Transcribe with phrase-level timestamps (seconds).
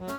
[0.00, 0.12] Heil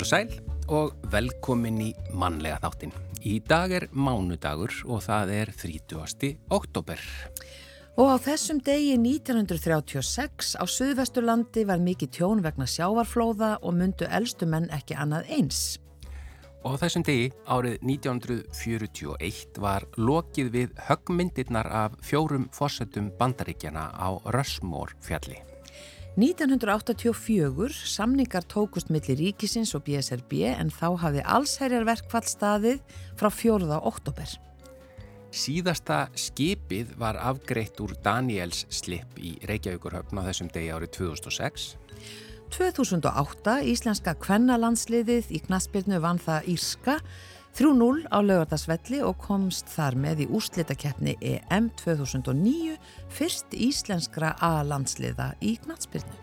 [0.00, 0.30] og sæl
[0.72, 2.94] og velkomin í mannlega þáttin.
[3.20, 6.32] Í dag er mánudagur og það er 30.
[6.48, 7.02] oktober.
[8.00, 14.48] Og á þessum degi 1936 á Suðvesturlandi var mikið tjón vegna sjávarflóða og myndu eldstu
[14.48, 15.76] menn ekki annað eins.
[16.68, 24.20] Og á þessum degi árið 1941 var lokið við höggmyndirnar af fjórum fósettum bandaríkjana á
[24.36, 25.38] Rössmór fjalli.
[26.20, 32.84] 1984 samningar tókust millir ríkisins og BSRB en þá hafði allsherjar verkfall staðið
[33.16, 33.80] frá 4.
[33.88, 34.36] oktober.
[35.32, 41.78] Síðasta skipið var afgreitt úr Daniels slip í Reykjavíkurhöfn á þessum degi árið 2006.
[42.54, 46.94] 2008 Íslenska kvennalandsliðið í knaspirnu vann það Írska
[47.58, 52.76] 3-0 á lögardagsvelli og komst þar með í úrslitakeppni EM 2009
[53.10, 56.14] fyrst íslenskra A-landsliða í knatsbyrnu.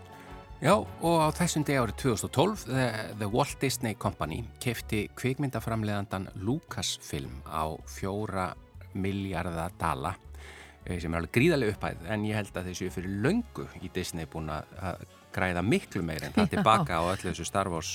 [0.64, 2.86] Já og á þessum degi árið 2012 The,
[3.20, 8.54] The Walt Disney Company kefti kvikmyndaframleðandan Lucasfilm á fjóra
[8.96, 10.16] miljardar dala
[10.86, 14.30] eh, sem er alveg gríðarlega upphæð en ég held að þessu fyrir löngu í Disney
[14.32, 15.04] búin að
[15.36, 17.92] græða miklu meir en það tilbaka á öllu þessu Star Wars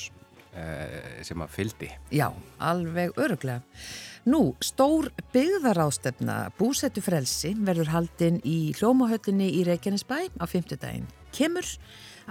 [0.52, 1.90] uh, sem að fyldi.
[2.14, 3.64] Já, alveg öruglega.
[4.28, 11.08] Nú, stór byggðarástefna búsettu frelsi verður haldinn í hljómahöllinni í Reykjanesbæ á fymtudaginn.
[11.32, 11.64] Kemur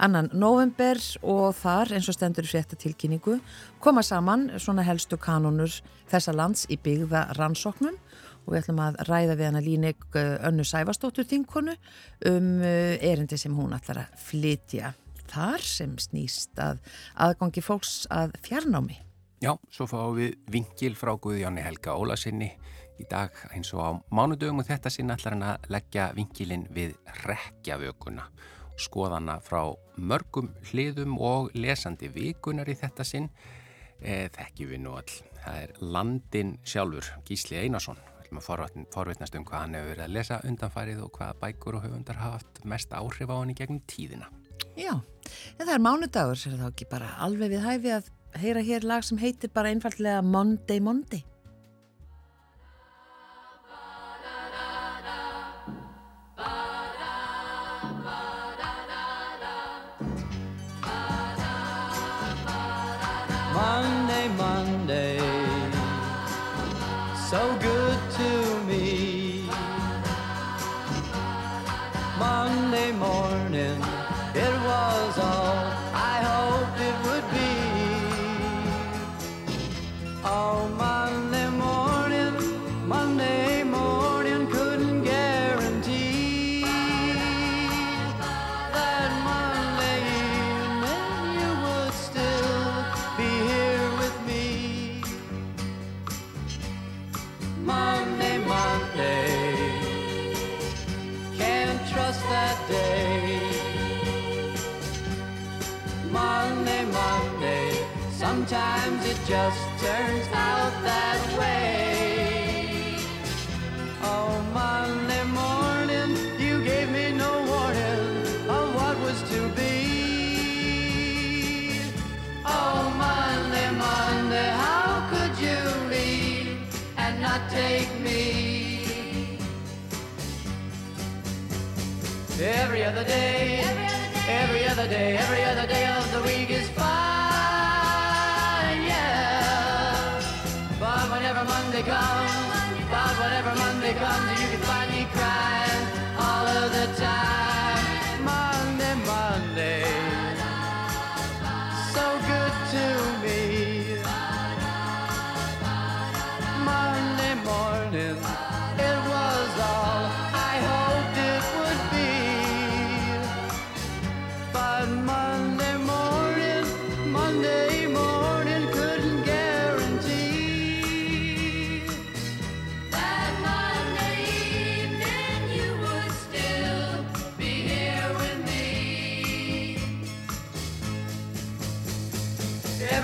[0.00, 3.40] annan november og þar eins og stendur frétta tilkynningu
[3.82, 7.98] koma saman svona helstu kanonur þessa lands í byggða rannsóknum
[8.50, 11.76] og við ætlum að ræða við hana Línek eh, Önnu Sæfastóttur þinkonu
[12.26, 14.90] um eh, erindi sem hún ætlar að flytja
[15.30, 16.80] þar sem snýst að
[17.22, 18.98] aðgangi fólks að fjarnámi.
[19.40, 22.50] Já, svo fáum við vingil frá Guðjóni Helga Ólasinni
[23.00, 26.98] í dag eins og á mánudögum og þetta sinna ætlar hann að leggja vingilin við
[27.22, 28.26] rekjavökunna
[28.80, 33.30] skoðana frá mörgum hliðum og lesandi vikunar í þetta sinn
[34.00, 39.44] e, þekkjum við nú all það er landin sjálfur Gísli Einarsson ætlum að forvitnast um
[39.44, 42.94] hvað hann hefur verið að lesa undanfarið og hvaða bækur og höfundar hafa haft mest
[42.94, 44.30] áhrif á hann í gegnum tíðina
[44.78, 44.94] Já,
[45.58, 49.04] en það er mánudagur, er það ekki bara alveg við hæfi að heyra hér lag
[49.04, 50.80] sem heitir bara einfallega Monday.
[50.80, 51.24] Monday,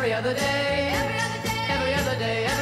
[0.06, 2.55] Every other day, every other day, every other day, every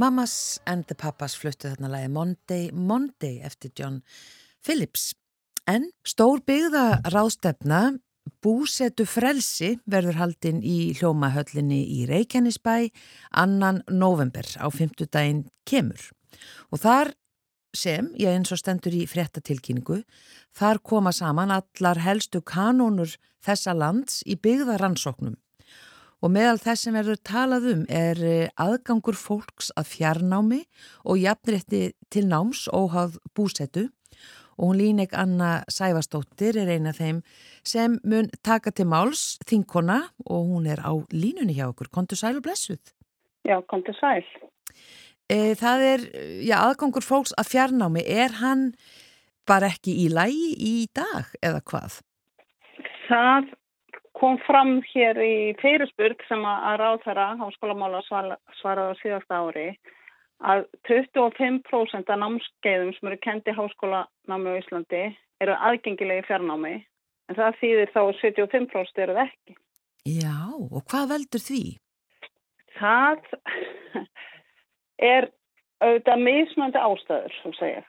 [0.00, 3.98] Mamas and the Papas fluttu þarna lagi Monday, Monday eftir John
[4.64, 5.10] Phillips.
[5.68, 7.98] En stór byggða ráðstefna
[8.40, 12.88] Búsetu frelsi verður haldinn í hljómahöllinni í Reykjanesbæ
[13.42, 16.00] annan november á fymtudaginn kemur.
[16.72, 17.12] Og þar
[17.76, 20.00] sem, ég eins og stendur í fréttatilkynningu,
[20.56, 25.36] þar koma saman allar helstu kanónur þessa lands í byggðaransóknum.
[26.20, 30.60] Og meðal þess sem verður talað um er eh, aðgangur fólks að fjarnámi
[31.08, 33.88] og jafnrétti til náms óháð búsetu
[34.60, 37.22] og hún Línek Anna Sæfastóttir er eina þeim
[37.64, 41.88] sem mun taka til máls þinkona og hún er á línunni hjá okkur.
[41.88, 42.92] Kontu sæl og blessuð.
[43.48, 44.20] Já, kom til sæl.
[45.30, 46.04] E, það er,
[46.44, 48.74] já, aðgangur fólks að fjarnámi, er hann
[49.48, 52.00] bara ekki í lægi í dag eða hvað?
[53.08, 53.48] Það
[54.20, 59.66] kom fram hér í fyrirspurg sem að ráðherra háskólamála svaraði á síðasta ári
[60.40, 65.02] að 25% af námskeiðum sem eru kendi háskólanámi á Íslandi
[65.40, 66.76] eru aðgengilegi fjarnámi
[67.30, 69.56] en það þýðir þá að 75% eru ekki.
[70.08, 71.62] Já, og hvað veldur því?
[72.80, 73.28] Það
[75.12, 75.28] er
[75.80, 77.84] auðvitað mismöndi ástæður, sem segja.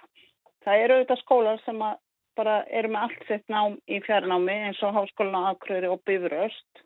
[0.62, 2.00] Það eru auðvitað skólar sem að
[2.38, 6.84] bara eru með allt sitt nám í fjarnámi eins og háskólan á Akureyri og Bifröst.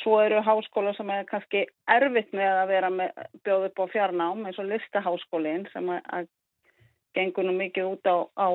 [0.00, 4.44] Svo eru háskólar sem er kannski erfitt með að vera með bjóð upp á fjarnám
[4.46, 6.28] eins og listaháskólinn sem að,
[7.14, 8.48] gengur nú mikið út á, á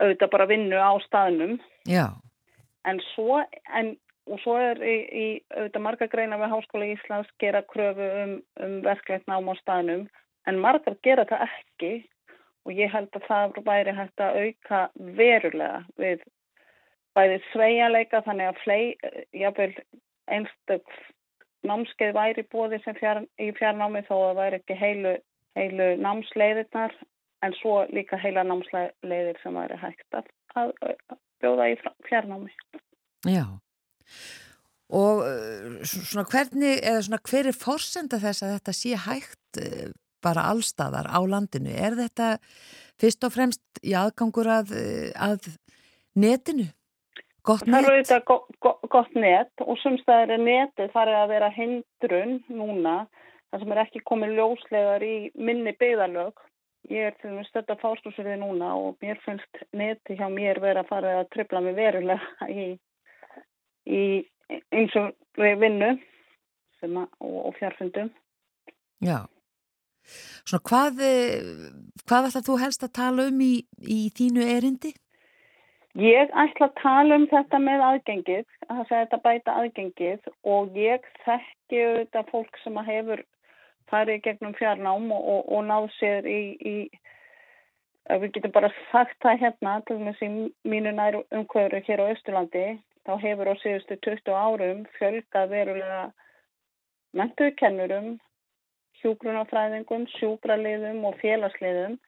[0.00, 1.58] auðvitað bara vinnu á staðnum.
[1.84, 2.08] Já.
[2.88, 3.42] En svo,
[3.76, 3.92] en,
[4.26, 8.34] og svo er í, í auðvitað marga greina við Háskóla Íslands gera kröfu um,
[8.64, 10.08] um verklegt nám á staðnum
[10.48, 11.92] en margar gera það ekki
[12.66, 14.82] og ég held að það væri hægt að auka
[15.18, 16.22] verulega við
[17.16, 18.82] bæði sveianleika þannig að flei,
[20.32, 20.94] einstök
[21.66, 25.16] námskeið væri bóði fjár, í fjarnámi þó að það væri ekki heilu,
[25.58, 26.94] heilu námsleiðirnar
[27.42, 31.76] en svo líka heila námsleiðir sem væri hægt að, að, að bjóða í
[32.08, 32.54] fjarnámi.
[33.28, 33.44] Já.
[34.92, 35.22] Og
[35.88, 39.62] svona hvernig, eða svona hver er forsenda þess að þetta sé hægt
[40.24, 41.72] bara allstaðar á landinu?
[41.72, 42.36] Er þetta
[43.00, 44.76] fyrst og fremst í aðgangur að,
[45.16, 45.50] að
[46.14, 46.70] netinu?
[47.42, 47.82] Gott net?
[47.82, 52.36] Það eru þetta go, go, gott net og sumstaðar er netið farið að vera hindrun
[52.52, 52.94] núna
[53.50, 56.38] þar sem er ekki komið ljóslegar í minni byggðarlög.
[56.90, 60.88] Ég er til dæmis þetta fástúsverði núna og mér finnst neti hjá mér verið að
[60.90, 62.64] fara að tripla mig verulega í,
[63.86, 64.02] í
[64.70, 65.92] eins og við vinnu
[66.82, 68.10] að, og, og fjárfundum.
[69.02, 69.24] Já.
[70.44, 71.02] Svona hvað,
[72.06, 74.94] hvað ætlar þú helst að tala um í, í þínu erindi?
[76.00, 81.82] Ég ætla að tala um þetta með aðgengið, að þetta bæta aðgengið og ég þekki
[81.98, 83.20] þetta fólk sem hefur
[83.92, 86.76] farið gegnum fjarnám og, og, og náð sér í, í
[88.08, 92.66] við getum bara sagt það hérna, til og með mínu nær umhverju hér á Östurlandi,
[93.06, 96.02] þá hefur á síðustu 20 árum fjölgað verulega
[97.20, 98.14] mentukennurum,
[99.02, 101.98] hjúgrunafræðingum, sjúkraliðum og félagsliðum,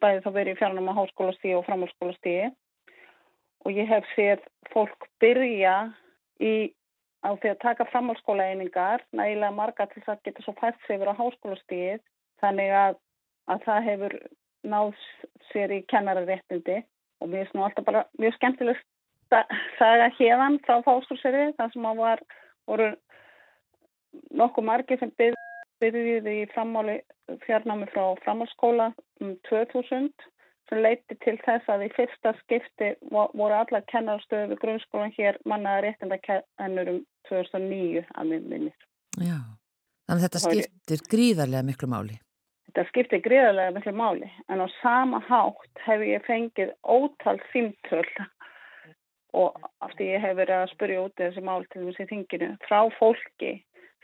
[0.00, 2.52] bæði þá verið í fjarnum á háskólastíði og framhalskólastíði
[3.64, 5.74] og ég hef séð fólk byrja
[6.40, 6.72] í,
[7.24, 11.12] á því að taka framhalskólaeiningar, nægilega marga til þess að geta svo fært sig yfir
[11.12, 11.94] á háskólastíði
[12.44, 12.98] þannig að,
[13.48, 14.16] að það hefur
[14.64, 14.90] náð
[15.52, 16.82] sér í kennararéttindi.
[17.22, 18.84] Og mér finnst nú alltaf bara mjög skemmtilegt
[19.78, 22.24] saga hérðan frá fáskólastíði þar sem að var,
[22.68, 22.90] voru
[24.36, 25.43] nokkuð margi sem byrði
[25.92, 27.00] byrjuði í frammáli
[27.44, 30.10] fjarnámi frá framhalskóla um 2000
[30.68, 35.88] sem leiti til þess að í fyrsta skipti voru allar kennarstöðu við grunnskólan hér mannaði
[35.88, 38.76] réttinda kennur um 2009 að minn minnir.
[39.20, 39.38] Já,
[40.08, 42.16] þannig að þetta skiptir gríðarlega miklu máli.
[42.68, 48.06] Þetta skiptir gríðarlega miklu máli en á sama hátt hef ég fengið ótal þýmtöl
[49.34, 53.56] og aftur ég hef verið að spurja út þessi mál til þessi þinginu frá fólki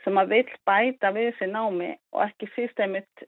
[0.03, 3.25] sem að vil bæta við þessi námi og ekki síst einmitt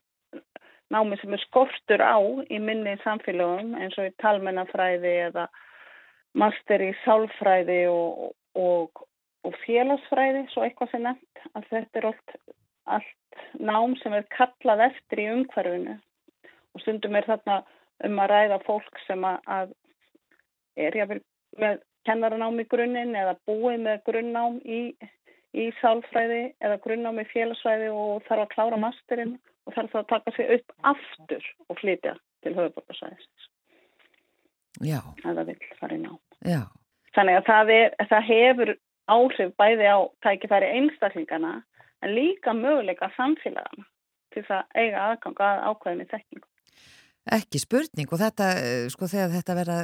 [0.94, 2.18] námi sem er skortur á
[2.50, 5.48] í minni samfélagum eins og í talmennafræði eða
[6.38, 9.04] master í sálfræði og, og
[9.44, 12.36] og félagsfræði, svo eitthvað sem nefnt, að þetta er allt,
[12.98, 15.98] allt nám sem er kallað eftir í umhverfinu.
[16.74, 17.60] Og stundum er þarna
[18.08, 19.74] um að ræða fólk sem að, að
[20.88, 21.20] er jáfnvel
[21.62, 24.80] með kennaranám í grunninn eða búið með grunnnám í,
[25.54, 29.36] í sálfræði eða grunnnám í félagsfræði og þarf að klára masterinn
[29.68, 33.50] og þarf það að taka sig upp aftur og flytja til höfuborgarsæðisins.
[34.84, 35.00] Já.
[35.22, 36.18] Það vil fara í nám.
[36.42, 36.64] Já.
[37.14, 38.74] Þannig að það, er, það hefur
[39.14, 41.54] áhrif bæði á tækifæri einstaklingana
[42.04, 43.86] en líka möguleika samfélagana
[44.34, 46.48] til þess að eiga aðgang að ákveðinni þekkingu.
[47.38, 49.78] Ekki spurning og þetta, eh, sko þegar þetta verða,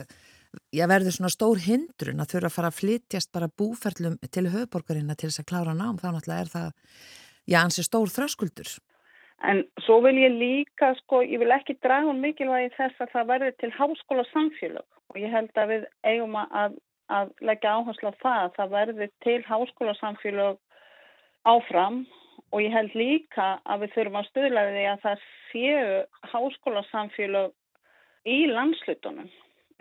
[0.74, 5.16] já verður svona stór hindrun að þurfa að fara að flytjast bara búferlum til höfuborgarina
[5.16, 6.70] til þess að klára nám, þá náttúrulega er það,
[7.50, 8.76] já ansi stór þröskuldur.
[9.50, 13.30] En svo vil ég líka, sko, ég vil ekki draga um mikilvægi þess að það
[13.34, 16.76] verður til háskóla samfélag og ég held að við eigum að,
[17.08, 20.60] að leggja áherslu á það að það verður til háskóla samfélag
[21.48, 22.02] áfram
[22.52, 26.02] og ég held líka að við þurfum að stuðla því að það séu
[26.34, 27.56] háskólasamfélag
[28.28, 29.30] í landslutunum.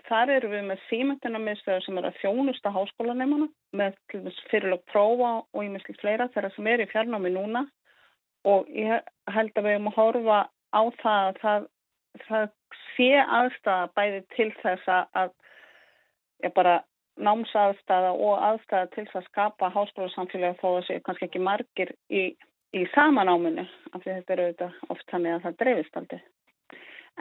[0.08, 3.96] Þar eru við með símyndinamistöður sem eru að þjónusta háskólaneimana með
[4.50, 7.66] fyrirlög prófa og misli fleira þeirra sem er í fjarnámi núna
[8.48, 9.02] og ég
[9.34, 10.38] held að við erum að horfa
[10.72, 11.66] á það að það,
[12.28, 12.46] það
[12.94, 15.34] sé aðstæða bæði til þess að
[16.46, 16.76] ég bara
[17.18, 21.96] námsaðstæða og aðstæða til þess að skapa háskólasamfélag þó að það séu kannski ekki margir
[22.08, 22.28] í
[22.76, 26.20] í samanáminu af því þetta eru auðvitað oft þannig að það dreifist aldrei.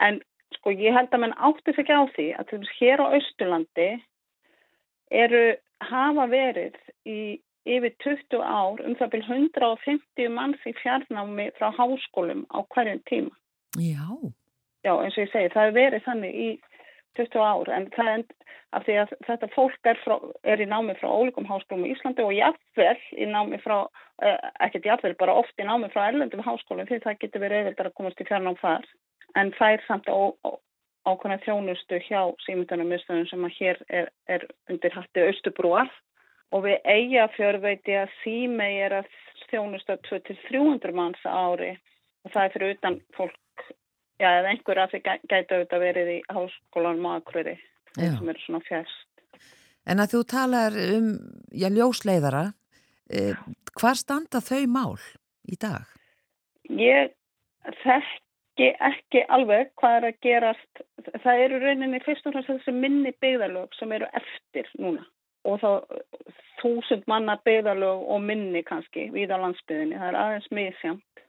[0.06, 0.20] En
[0.58, 3.06] sko ég held að mann átti sig ekki á því að til þess hér á
[3.18, 3.90] Östurlandi
[5.24, 5.44] eru
[5.88, 7.20] hafa verið í
[7.68, 13.34] yfir 20 ár um það byrj 150 manns í fjarnámi frá háskólum á hverjum tíma.
[13.76, 14.08] Já.
[14.86, 16.50] Já eins og ég segi það er verið þannig í
[17.18, 18.24] 20 ár en það er
[18.76, 22.24] af því að þetta fólk er, frá, er í námi frá ólíkum háskólum í Íslandi
[22.24, 23.78] og jáfnvel í námi frá,
[24.20, 24.36] eh,
[24.66, 27.96] ekkert jáfnvel, bara oft í námi frá erlendum háskólum því það getur verið auðvitað að
[28.00, 28.84] komast í fjarnám þar
[29.36, 30.16] en er samt á,
[30.46, 30.50] á,
[31.08, 35.90] ákvæmlega þjónustu hjá símyndunum miðstöðum sem að hér er, er undir hætti austubrúar
[36.52, 39.10] og við eiga fjör veit ég að símei er að
[39.50, 41.74] þjónustu 200-300 manns ári
[42.24, 43.66] og það er fyrir utan fólk
[44.18, 47.56] já, eða einhver af því gæti auðvitað verið í háskólanum og akvöri
[47.94, 49.04] sem eru svona fjærst.
[49.88, 51.12] En að þú talar um,
[51.48, 52.50] já, ljósleiðara,
[53.08, 53.36] eh,
[53.80, 54.98] hvar standa þau mál
[55.48, 55.88] í dag?
[56.68, 57.14] Ég
[57.80, 58.27] þekki
[58.88, 60.82] ekki alveg hvað er að gerast.
[61.22, 65.06] Það eru rauninni fyrst og fremst þessi minni byggðalög sem eru eftir núna
[65.48, 65.70] og þá
[66.60, 69.96] þúsund manna byggðalög og minni kannski við á landsbyðinni.
[69.96, 71.22] Það er aðeins misjamt.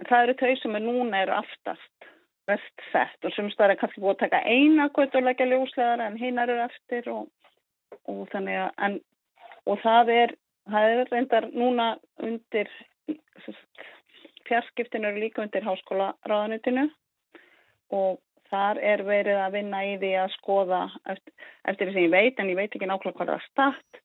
[0.00, 2.10] En það eru þau sem er núna eru aftast
[2.50, 6.02] vest sett og sem staðar er kannski búið að taka eina kvöld og leggja ljóslegar
[6.04, 7.28] en hinnar eru eftir og,
[8.10, 8.96] og þannig að en,
[9.70, 10.34] og það er,
[10.72, 11.90] það er reyndar núna
[12.26, 12.72] undir
[14.50, 16.88] fjarskiptinu eru líka undir háskóla ráðanutinu
[17.96, 21.34] og þar er verið að vinna í því að skoða eftir,
[21.70, 24.00] eftir því sem ég veit en ég veit ekki nákvæmlega hvað það er start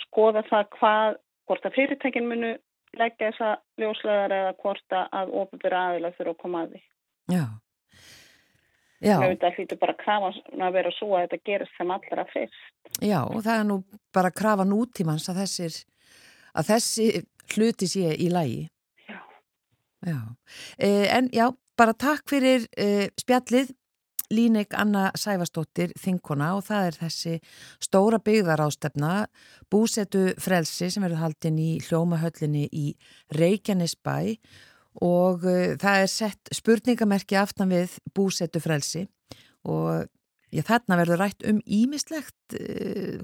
[0.00, 1.18] skoða það hvað,
[1.48, 2.52] hvort að fyrirtækin munu
[2.98, 6.82] leggja þessa ljóslegar eða hvort að ofubur aðila þurfa að koma að því.
[7.32, 7.44] Já.
[9.02, 9.16] Já.
[9.18, 10.28] Það hlýtur bara að krafa
[10.62, 12.68] að vera svo að þetta gerist sem allra fyrst.
[13.02, 13.78] Já, og það er nú
[14.14, 15.78] bara að krafa nútímans að, þessir,
[16.54, 17.08] að þessi
[17.56, 18.60] hluti sé í lægi.
[20.06, 20.36] Já.
[20.78, 23.70] Eh, en já, bara takk fyrir eh, spjallið
[24.32, 27.34] Línek Anna Sæfastóttir Þinkona og það er þessi
[27.84, 29.26] stóra byggðarástefna
[29.70, 32.86] búsetu frelsi sem verður haldin í hljómahöllinni í
[33.36, 34.16] Reykjanesbæ.
[35.04, 39.06] Og uh, það er sett spurningamerki aftan við búsetu frelsi
[39.68, 40.08] og
[40.52, 42.56] já, þarna verður rætt um ímislegt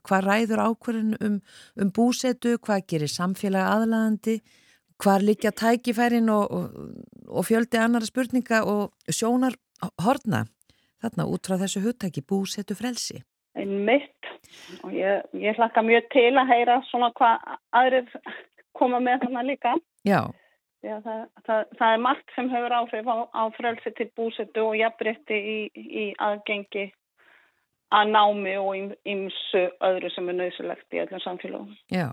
[0.05, 1.41] hvað ræður ákverðin um,
[1.77, 4.39] um búsetu, hvað gerir samfélag aðlæðandi,
[5.03, 6.77] hvað líka tækifærin og, og,
[7.29, 9.57] og fjöldi annara spurninga og sjónar
[10.03, 10.45] horna
[11.03, 13.23] þarna út frá þessu hugtæki búsetu frelsi.
[13.59, 14.31] Einn mitt
[14.85, 18.13] og ég, ég hlakka mjög til að heyra svona hvað aðrir
[18.79, 19.75] koma með þarna líka.
[20.07, 20.21] Já.
[20.87, 24.77] Já, það, það, það er margt sem hefur áhrif á, á frelsi til búsetu og
[24.79, 26.85] jafnbrytti í, í aðgengi
[27.99, 31.73] að námi og ymsu öðru sem er nöðsulegt í öllum samfélagum.
[31.91, 32.13] Já,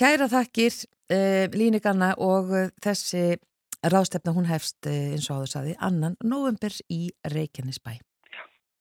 [0.00, 0.78] kæra þakkir
[1.10, 2.52] eh, Líniganna og
[2.84, 3.38] þessi
[3.82, 7.98] rástefna hún hefst eh, eins og áður saði annan november í Reykjanesbæ.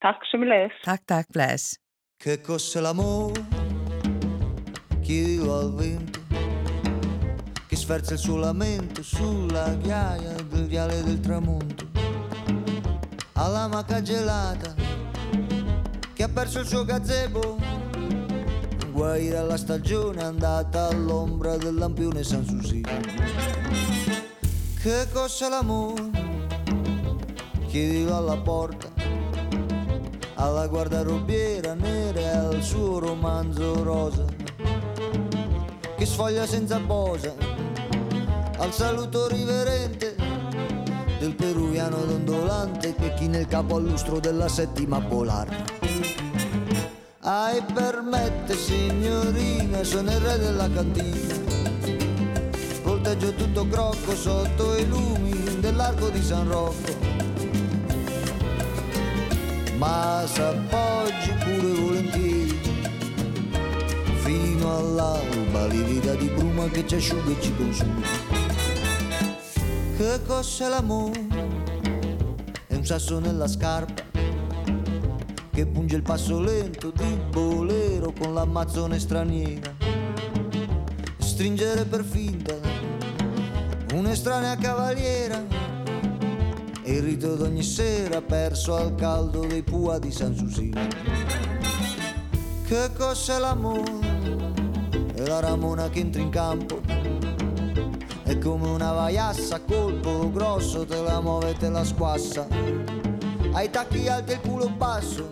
[0.03, 0.79] Takk sem við leiðis.
[0.85, 1.77] Takk, takk, bless.
[2.21, 3.45] Che cos'è l'amore?
[5.01, 6.19] Chiedivo al vento
[7.67, 11.87] che sferza il suo lamento sulla ghiaia del viale del tramonto
[13.33, 14.73] alla maca gelata
[16.13, 17.57] che ha perso il suo gazebo
[18.97, 22.89] guaire la stagione andata all'ombra del lampione San Susino.
[24.81, 26.09] Che cos'è l'amore?
[27.67, 28.91] Chiedilo alla porta,
[30.33, 34.25] alla guardarobiera nera e al suo romanzo rosa,
[35.95, 37.35] che sfoglia senza posa,
[38.57, 40.15] al saluto riverente
[41.19, 45.75] del peruviano dondolante che chi nel capo al lustro della settima polare.
[47.19, 47.61] Ai
[48.09, 51.35] permette signorina, sono il re della cantina.
[52.83, 56.95] Volteggio tutto crocco sotto i lumi dell'arco di San Rocco.
[59.77, 62.59] Ma s'appoggi pure volentieri
[64.23, 68.05] fino all'alba livida di bruma che ci asciuga e ci consuma.
[69.97, 71.27] Che cos'è l'amore?
[72.67, 74.06] È un sasso nella scarpa
[75.57, 79.75] che punge il passo lento di bolero con l'ammazzone straniera.
[81.17, 82.53] Stringere per finta
[83.95, 85.43] un'estranea cavaliera
[86.83, 90.79] e il rito d'ogni sera perso al caldo dei pua di San Susino.
[92.63, 93.97] Che cos'è l'amore?
[95.15, 96.81] È la ramona che entra in campo.
[98.21, 102.96] È come una vaiassa colpo grosso, te la muove e te la squassa.
[103.57, 105.27] Ai tacchi alti e il culo basso,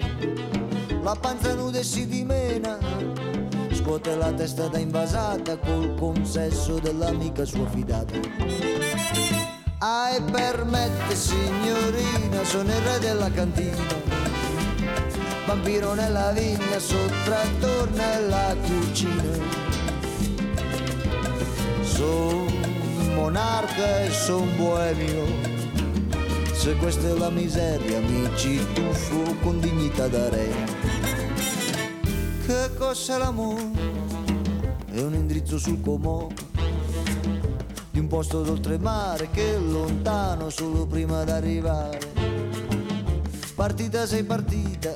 [1.03, 2.75] la panza nuda e si dimena.
[3.71, 8.13] Scuote la testa da invasata col consesso dell'amica sua fidata.
[9.77, 13.83] Ai permette signorina, sono il re della cantina.
[15.45, 19.37] Vampiro nella vigna, sottrattor nella cucina.
[21.83, 22.47] Son
[23.13, 25.64] monarca e son boemio.
[26.65, 30.49] Se questa è la miseria mi ci tuffo con dignità da re.
[32.43, 33.69] Che cos'è l'amore?
[34.89, 36.27] È un indirizzo sul comò
[37.91, 41.99] di un posto d'oltremare che è lontano solo prima d'arrivare.
[43.53, 44.95] Partita sei partita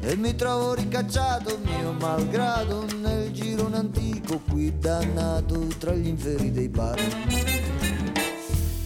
[0.00, 6.68] e mi trovo ricacciato mio malgrado nel girone antico qui dannato tra gli inferi dei
[6.68, 6.98] bar.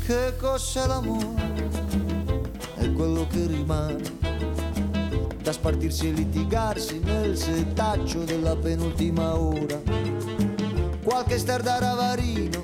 [0.04, 1.53] Che cos'è l'amore?
[2.84, 4.02] È quello che rimane
[5.42, 9.80] da spartirsi e litigarsi nel setaccio della penultima ora.
[11.02, 12.62] Qualche star da ravarino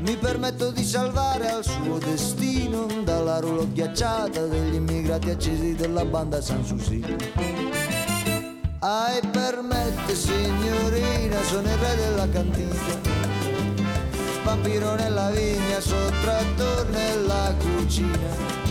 [0.00, 6.40] mi permetto di salvare al suo destino dalla roulotte ghiacciata degli immigrati accesi della banda
[6.40, 7.14] San Susino.
[8.80, 12.74] Ai permette signorina, sono il re della cantina.
[14.42, 18.67] Vampiro nella vigna, sottrattor nella cucina.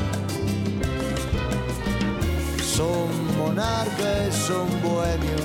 [2.77, 5.35] Son monarca e son boemio.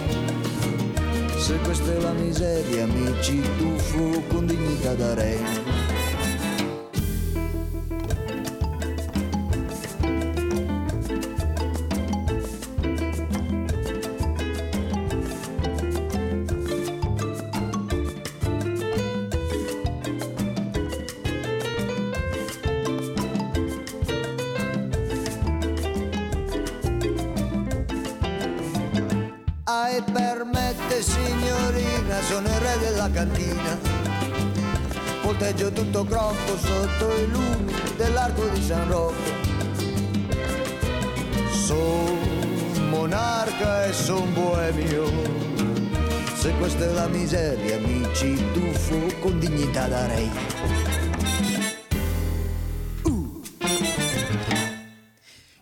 [1.39, 5.62] Se questa è la miseria mi ci tuffo con dignità da re.
[47.03, 50.29] Se questa è la miseria mi ci tuffo con dignità da re.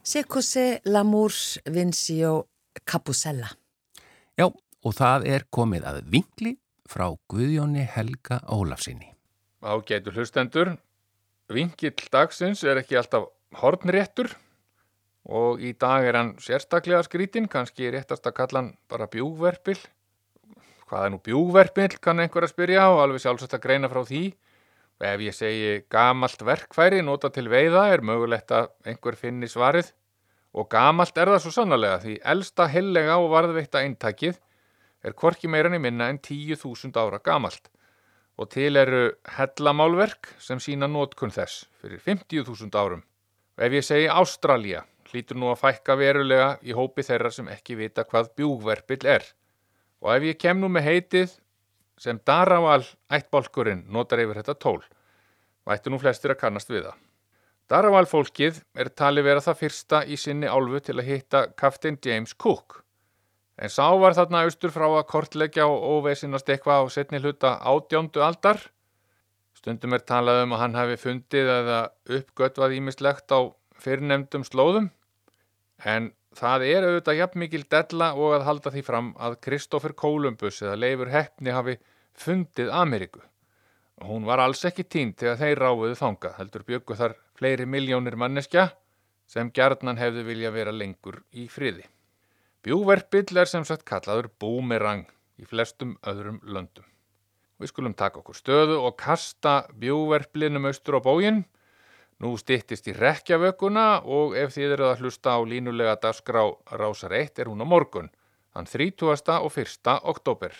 [0.03, 1.33] Se cos'è l'amour
[1.64, 2.48] Vincio
[2.85, 3.48] Capusella.
[4.35, 9.14] Já, og það er komið að vinkli frá Guðjóni Helga Ólafsinni.
[9.62, 10.76] Ágætu hlustendur,
[11.48, 13.31] vingill dagsins er ekki alltaf
[13.62, 14.35] hornréttur
[15.24, 19.79] og í dag er hann sérstaklega skrítinn, kannski réttast að kalla hann bara bjúgverpil.
[20.90, 24.24] Hvað er nú bjúgverpil, kann einhver að spyrja og alveg sjálfsagt að greina frá því.
[24.98, 29.94] Og ef ég segi gamalt verkfæri nota til veiða er mögulegt að einhver finni svarið
[30.50, 34.40] og gamalt er það svo sannlega því elsta hellega og varðveitta eintakið
[35.07, 37.70] er hvorki meira niður minna en 10.000 ára gamalt
[38.40, 39.03] og til eru
[39.37, 43.03] hellamálverk sem sína nótkunn þess fyrir 50.000 árum.
[43.57, 47.76] Og ef ég segi Ástralja, hlýtur nú að fækka verulega í hópi þeirra sem ekki
[47.76, 49.26] vita hvað bjúgverpill er.
[50.00, 51.36] Og ef ég kem nú með heitið
[52.00, 52.82] sem Daraval
[53.12, 54.80] ættbálkurinn notar yfir þetta tól,
[55.68, 57.00] vættu nú flestir að kannast við það.
[57.70, 62.32] Daraval fólkið er tali vera það fyrsta í sinni álfu til að hitta kaftin James
[62.34, 62.80] Cook.
[63.60, 68.24] En sá var þarna austur frá að kortleggja og óvesinast eitthvað á setni hluta átjóndu
[68.24, 68.58] aldar.
[69.54, 71.80] Stundum er talað um að hann hafi fundið eða
[72.16, 73.52] uppgötvað ímislegt á
[73.84, 74.88] fyrirnemdum slóðum.
[75.84, 80.60] En það er auðvitað jafn mikil della og að halda því fram að Kristófer Kolumbus
[80.62, 81.76] eða Leifur Heppni hafi
[82.14, 83.22] fundið Ameríku.
[84.00, 88.70] Hún var alls ekki tínt þegar þeir ráðuðu þanga, heldur byggu þar fleiri miljónir manneskja
[89.30, 91.84] sem gjarnan hefðu vilja vera lengur í friði.
[92.64, 95.06] Bjúverpill er sem sagt kallaður búmerang
[95.40, 96.84] í flestum öðrum löndum.
[97.60, 101.44] Við skulum taka okkur stöðu og kasta bjúverplinum austur á bóginn.
[102.20, 106.42] Nú stittist í rekjavökunna og ef þið eruð að hlusta á línulega dagskrá
[106.76, 108.11] rásar 1 er hún á morgun,
[108.52, 109.38] þann 30.
[109.40, 109.94] og 1.
[110.12, 110.52] oktober.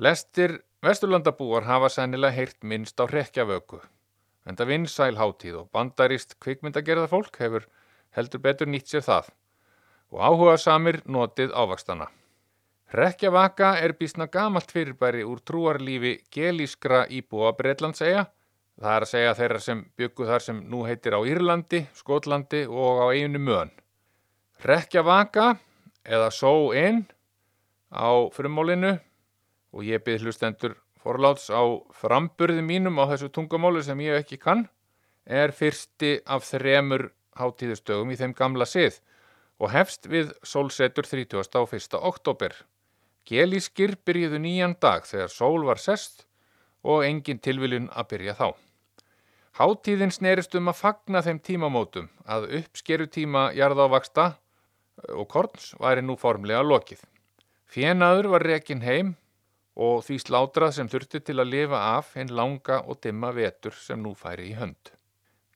[0.00, 3.82] Flestir vesturlandabúar hafa sennilega heyrt minnst á rekjavöku.
[4.48, 7.68] En það vinsæl hátíð og bandarist kvikmyndagerða fólk hefur
[8.16, 9.30] heldur betur nýtt sér það
[10.12, 12.08] og áhuga samir notið ávakstana.
[12.92, 18.26] Rekkjavaka er bísna gamalt fyrirbæri úr trúarlífi gelískra íbúa Breitlandsega.
[18.80, 23.02] Það er að segja þeirra sem byggu þar sem nú heitir á Írlandi, Skotlandi og
[23.04, 23.72] á eiginu Mön.
[24.64, 25.56] Rekkjavaka
[26.04, 27.04] eða So-In
[27.92, 28.96] á frummólinu
[29.72, 31.62] og ég byrð hlustendur forláts á
[31.98, 34.66] framburði mínum á þessu tungamáli sem ég ekki kann
[35.26, 39.00] er fyrsti af þremur hátíðustögum í þeim gamla sið
[39.62, 41.38] og hefst við sólsetur 30.
[41.60, 41.98] og 1.
[41.98, 42.54] oktober.
[43.28, 46.26] Gelískir byrjuðu nýjan dag þegar sól var sest
[46.82, 48.48] og engin tilviljun að byrja þá.
[49.52, 54.32] Háttíðin snerist um að fagna þeim tímamótum að uppskeru tíma jarðávaksta
[55.12, 57.02] og korns væri nú formlega lokið.
[57.72, 59.14] Fjenaður var rekin heim
[59.76, 64.02] og því slátrað sem þurfti til að lifa af einn langa og dimma vetur sem
[64.02, 64.92] nú færi í hönd.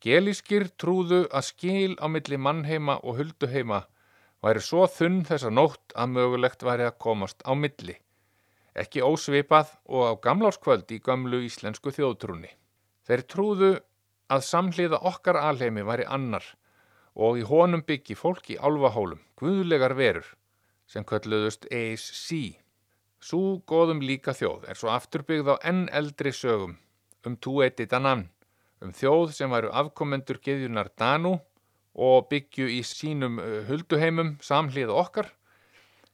[0.00, 3.82] Gelískir trúðu að skil á milli mannheima og hulduheima
[4.44, 7.96] væri svo þunn þessa nótt að mögulegt væri að komast á milli.
[8.76, 12.50] Ekki ósvipað og á gamláskvöld í gamlu íslensku þjóðtrúni.
[13.08, 13.70] Þeir trúðu
[14.28, 16.44] að samhliða okkar alheimi væri annar
[17.16, 20.26] og í honum byggi fólk í álvahólum, guðlegar verur,
[20.84, 22.58] sem kölluðust AC.
[23.16, 26.76] Sú góðum líka þjóð er svo afturbyggð á enn eldri sögum
[27.26, 28.28] um túeitita namn,
[28.84, 31.38] um þjóð sem væru afkomendur geðjunar Danu
[31.96, 35.32] og byggju í sínum uh, hulduheimum samhlið okkar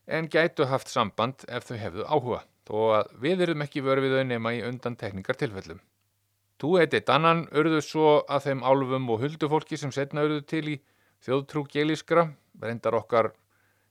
[0.07, 4.15] en gætu haft samband ef þau hefðu áhuga þó að við erum ekki verið við
[4.17, 5.81] þau nema í undan tekningartilfellum.
[6.57, 10.75] Tú eitið dannan örðu svo að þeim álfum og huldufólki sem setna örðu til í
[11.25, 12.29] þjóðtrú gelískra,
[12.61, 13.33] reyndar okkar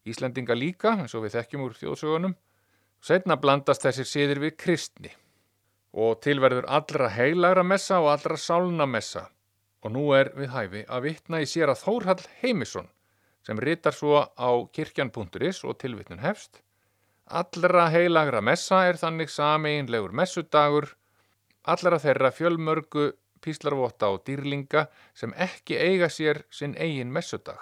[0.09, 2.33] Íslandinga líka eins og við þekkjum úr þjóðsögunum,
[3.03, 5.13] setna blandast þessir siðir við kristni
[5.93, 9.29] og tilverður allra heilagra messa og allra sálna messa
[9.83, 12.89] og nú er við hæfi að vitna í sér að Þórhall Heimisson
[13.47, 16.63] sem ritar svo á kirkjan.is og tilvittun hefst.
[17.31, 20.89] Allra heilagra messa er þannig sameinlegur messudagur,
[21.63, 27.59] allra þeirra fjölmörgu píslarvota og dýrlinga sem ekki eiga sér sinn eigin messudag.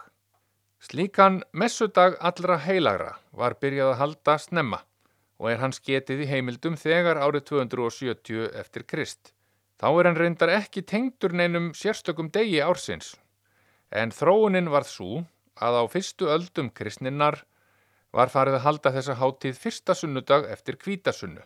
[0.80, 4.80] Slíkan messudag allra heilagra var byrjað að halda snemma
[5.40, 9.32] og er hans getið í heimildum þegar árið 270 eftir Krist.
[9.80, 13.14] Þá er hann reyndar ekki tengdur neinum sérstökum degi ársins,
[13.90, 15.22] en þróunin varð svo
[15.56, 17.40] að á fyrstu öldum kristninnar
[18.16, 21.42] var farið að halda þessa háttíð fyrsta sunnudag eftir kvítasunnu,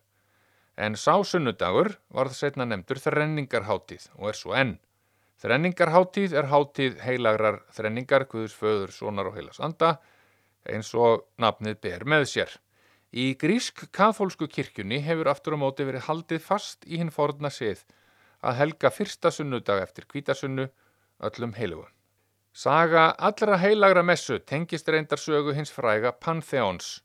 [0.77, 4.77] en sá sunnudagur varð setna nefndur þrenningarháttíð og er svo enn.
[5.45, 9.99] Þrenningarháttíð er háttíð heilagrar þrenningar, Guðs föður, sonar og heilas anda,
[10.65, 12.55] eins og nafnið ber með sér.
[13.15, 17.85] Í grísk-kathólsku kirkjunni hefur aftur á móti verið haldið fast í hinn forna sið
[18.43, 20.67] að helga fyrsta sunnudag eftir kvítasunnu
[21.29, 21.94] öllum heilugum.
[22.55, 27.01] Saga allra heilagra messu tengist reyndarsögu hins fræga Pantheons.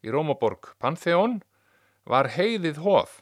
[0.00, 1.42] Í Rómaborg Pantheon
[2.08, 3.18] var heiðið hof,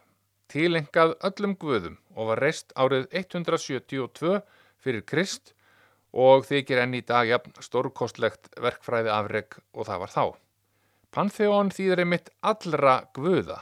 [0.46, 4.38] tilengað öllum guðum og var reist árið 172
[4.78, 5.56] fyrir Krist
[6.14, 10.24] og þykir enn í dag jafn stórkostlegt verkfræði afreg og það var þá.
[11.10, 13.58] Pantheon þýðir einmitt allra guða.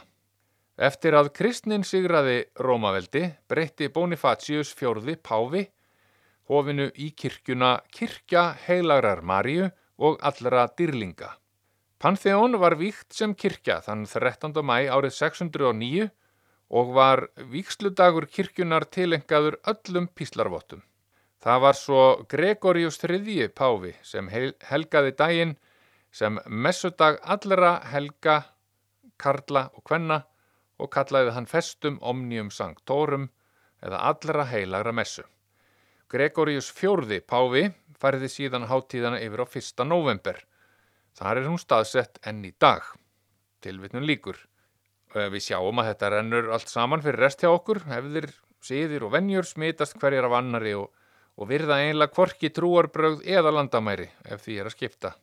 [0.77, 5.71] Eftir að kristnin sigraði Rómaveldi breytti Bonifacius fjörði Páfi
[6.49, 11.35] hofinu í kirkjuna kirkja heilagrar Maríu og allra dýrlinga.
[12.01, 14.55] Pantheon var víkt sem kirkja þann 13.
[14.65, 16.07] mæ árið 609
[16.71, 20.81] og var víksludagur kirkjunar tilengaður öllum píslarvottum.
[21.41, 25.53] Það var svo Gregorius III Páfi sem helgaði daginn
[26.11, 28.41] sem messudag allra helga,
[29.17, 30.21] karla og kvenna
[30.81, 33.29] og kallaði hann festum omnium sanctorum
[33.81, 35.23] eða allra heilagra messu.
[36.11, 37.69] Gregorius fjórði Páfi
[38.01, 39.85] fariði síðan háttíðana yfir á 1.
[39.87, 40.41] november.
[41.15, 42.83] Þar er hún staðsett enn í dag.
[43.63, 44.35] Tilvitnun líkur.
[45.15, 48.27] Eh, Við sjáum að þetta rennur allt saman fyrir rest hjá okkur, hefðir,
[48.59, 50.91] siðir og venjur smitast hverjar af annari og,
[51.39, 55.15] og virða einlega hvorki trúarbrögð eða landamæri ef því er að skipta.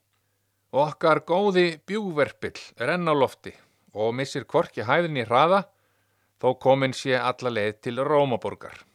[0.73, 3.53] Okkar góði bjúverpill er enn á lofti
[3.93, 5.67] og missir hvorki hæðin í hraða
[6.41, 8.88] þó komin sé alla leið til Rómaborgar.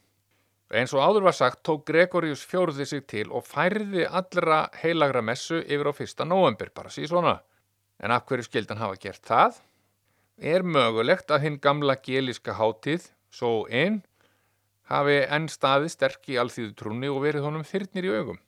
[0.74, 5.60] Eins og áður var sagt tók Gregorius fjórði sig til og færði allra heilagra messu
[5.62, 7.36] yfir á fyrsta november, bara síð svona.
[8.02, 9.60] En af hverju skildan hafa gert það?
[10.42, 14.02] Er mögulegt að hinn gamla gelíska hátíð, svo einn,
[14.90, 18.42] hafi enn staði sterk í alþýðutrúni og verið honum þyrnir í augum?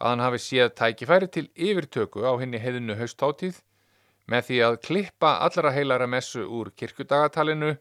[0.00, 3.60] Að hann hafi séð tækifæri til yfirtöku á henni heiðinu hausthátíð
[4.32, 7.74] með því að klippa allra heilara messu úr kirkudagatalinu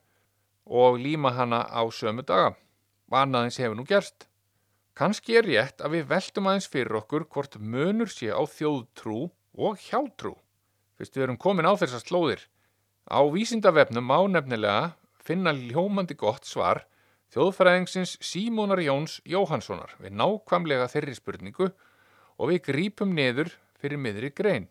[0.68, 2.58] og líma hana á sömu daga.
[3.10, 4.28] Annaðins hefur nú gerst.
[4.98, 9.80] Kanski er rétt að við veltum aðeins fyrir okkur hvort munur sé á þjóðtrú og
[9.88, 10.36] hjátrú.
[11.00, 12.42] Fyrst við erum komin á þessar slóðir.
[13.10, 14.94] Á vísindavefnum má nefnilega
[15.24, 16.84] finna ljómandi gott svar
[17.34, 21.70] þjóðfræðingsins Símónar Jóns Jóhanssonar við nákvamlega þeirri spurningu
[22.40, 24.68] og við grípum niður fyrir miðri grein.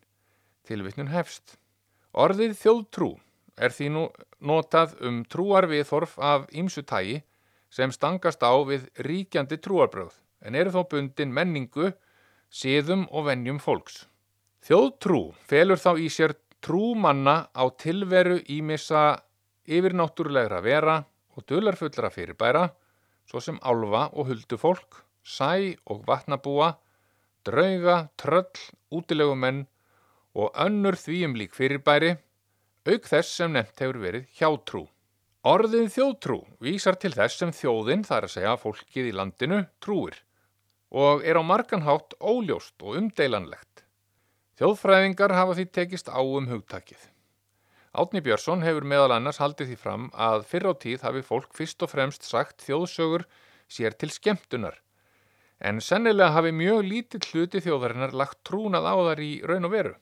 [0.67, 1.57] Tilvittnun hefst.
[2.13, 3.13] Orðið þjóðtrú
[3.59, 4.05] er því nú
[4.43, 7.23] notað um trúarviðhorf af ýmsu tægi
[7.71, 11.93] sem stangast á við ríkjandi trúarbröð en eru þó bundin menningu,
[12.49, 14.07] siðum og venjum fólks.
[14.65, 19.21] Þjóðtrú felur þá í sér trúmanna á tilveru ímissa
[19.69, 20.99] yfirnáttúrulegra vera
[21.37, 22.69] og dularfullra fyrirbæra,
[23.29, 26.73] svo sem álfa og huldufólk, sæ og vatnabúa,
[27.45, 29.67] drauga, tröll, útilegumenn
[30.35, 32.17] og önnur því um lík fyrirbæri,
[32.89, 34.87] auk þess sem nefnt hefur verið hjátrú.
[35.47, 40.17] Orðið þjóðtrú vísar til þess sem þjóðin, þar að segja fólkið í landinu, trúir
[40.91, 43.85] og er á marganhátt óljóst og umdeilanlegt.
[44.59, 46.99] Þjóðfræðingar hafa því tekist á um hugtakið.
[47.95, 51.87] Átni Björnsson hefur meðal annars haldið því fram að fyrr á tíð hafi fólk fyrst
[51.87, 53.29] og fremst sagt þjóðsögur
[53.71, 54.83] sér til skemmtunar,
[55.63, 59.97] en sennilega hafi mjög lítill hluti þjóðarinnar lagt trúnað á þar í raun og veru.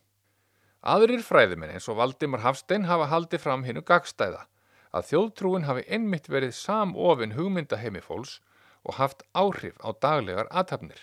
[0.81, 4.46] Aðrir fræðimenn eins og Valdimar Hafstein hafa haldið fram hinnu gagstæða
[4.92, 8.38] að þjóðtrúin hafi einmitt verið samofin hugmyndaheimi fólks
[8.87, 11.01] og haft áhrif á daglegar aðtapnir.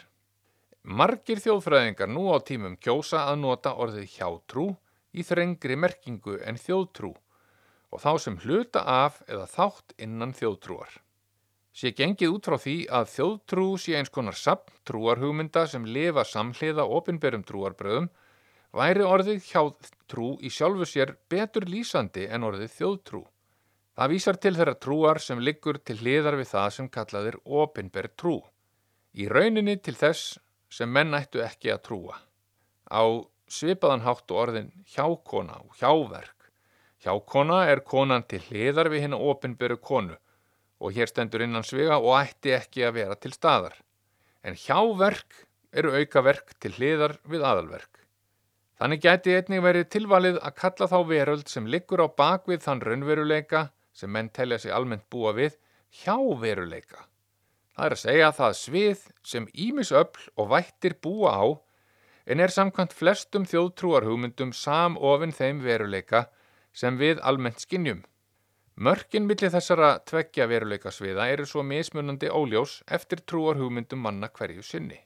[0.83, 4.65] Margir þjóðfræðingar nú á tímum kjósa að nota orðið hjátrú
[5.13, 7.13] í þrengri merkingu en þjóðtrú
[7.93, 10.89] og þá sem hluta af eða þátt innan þjóðtrúar.
[11.73, 16.85] Sé gengið út frá því að þjóðtrú sé eins konar sapn trúarhugmynda sem lifa samhliða
[16.99, 18.09] opinberum trúarbröðum
[18.73, 23.23] væri orðið hjátrú í sjálfu sér betur lýsandi en orðið þjóðtrú.
[23.93, 28.39] Það vísar til þeirra trúar sem liggur til hliðar við það sem kallaðir opinber trú.
[29.13, 30.39] Í rauninni til þess
[30.73, 32.15] sem menn ættu ekki að trúa.
[32.89, 33.03] Á
[33.45, 36.49] svipaðan hátt og orðin hjákona og hjáverk.
[37.05, 40.17] Hjákona er konan til hliðar við hennar opinberu konu
[40.83, 43.77] og hér stendur innan svega og ætti ekki að vera til staðar.
[44.41, 48.01] En hjáverk eru aukaverk til hliðar við aðalverk.
[48.81, 53.67] Þannig gæti einnig verið tilvalið að kalla þá veröld sem liggur á bakvið þann raunveruleika
[53.93, 55.57] sem menn telja sig almennt búa við
[56.03, 57.05] hjáveruleika.
[57.73, 61.45] Það er að segja það svið sem ímisöfl og vættir búa á
[62.25, 66.27] en er samkvæmt flestum þjóðtrúarhugmyndum samofinn þeim veruleika
[66.73, 68.03] sem við almennt skinnjum.
[68.73, 74.97] Mörkin millir þessara tveggja veruleika sviða eru svo mismunandi óljós eftir trúarhugmyndum manna hverju sinni.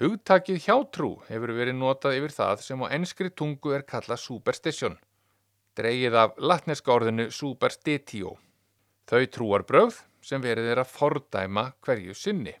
[0.00, 4.96] Hugtakið hjátrú hefur verið notað yfir það sem á enskri tungu er kallað superstition,
[5.80, 8.36] dreigið af latneska orðinu superstitio.
[9.10, 12.54] Þau trúarbröð sem verið er að fordæma hverju sinni.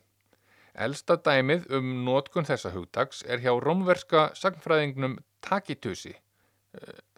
[0.74, 6.14] Elsta dæmið um notkun þessa hugtaks er hjá romverska sagnfræðingnum Takitusi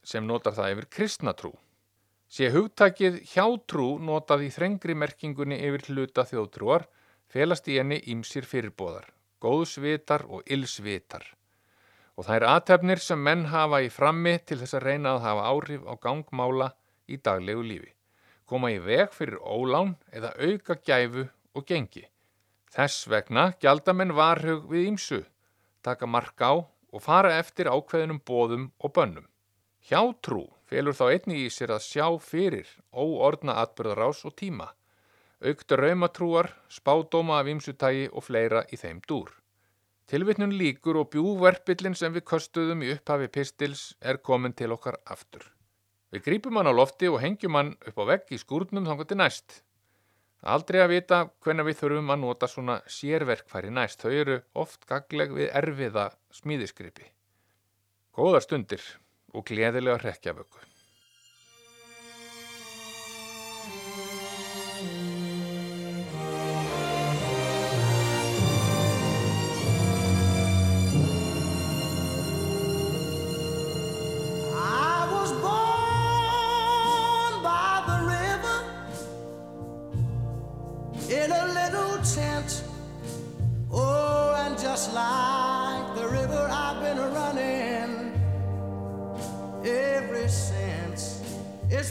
[0.02, 1.52] sem notar það yfir kristnatrú.
[2.32, 6.86] Sé hugtakið hjátrú notað í þrengri merkingunni yfir hluta þjóðtrúar
[7.32, 9.10] felast í henni ímsir fyrirbóðar,
[9.44, 11.26] góðsvitar og illsvitar.
[12.16, 15.44] Og það er aðtefnir sem menn hafa í frammi til þess að reyna að hafa
[15.48, 16.68] áhrif á gangmála
[17.08, 17.92] í daglegu lífi.
[18.44, 22.04] Koma í veg fyrir ólán eða auka gæfu og gengi.
[22.72, 25.20] Þess vegna gjaldamenn varhug við ímsu,
[25.84, 26.52] taka mark á
[26.92, 29.26] og fara eftir ákveðinum bóðum og bönnum.
[29.88, 34.70] Hjátrú felur þá einnig í sér að sjá fyrir óordna atbyrðarás og tíma,
[35.42, 39.32] aukta raumatrúar, spádóma af ímsutægi og fleira í þeim dúr.
[40.10, 45.44] Tilvittnun líkur og bjúverpillin sem við köstuðum í upphafi pistils er komin til okkar aftur.
[46.12, 49.62] Við grípum hann á lofti og hengjum hann upp á vegg í skúrnum þangandi næst.
[50.42, 54.02] Aldrei að vita hvenna við þurfum að nota svona sérverkfæri næst.
[54.02, 57.06] Þau eru oft gagleg við erfiða smíðiskripi.
[58.12, 58.82] Góðar stundir
[59.32, 60.71] og gleðilega hrekkjavöku.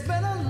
[0.02, 0.41] It's been a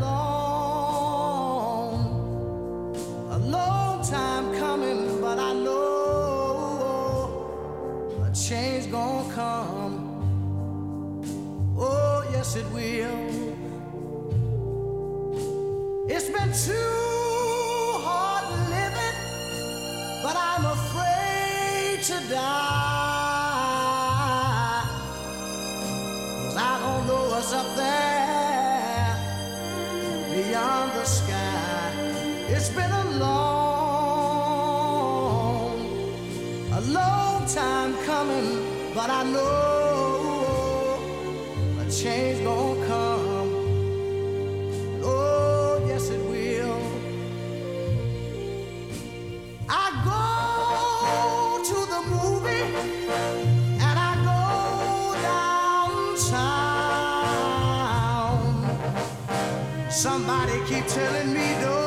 [59.90, 61.81] Somebody keep telling me don't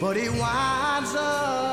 [0.00, 1.71] But he winds up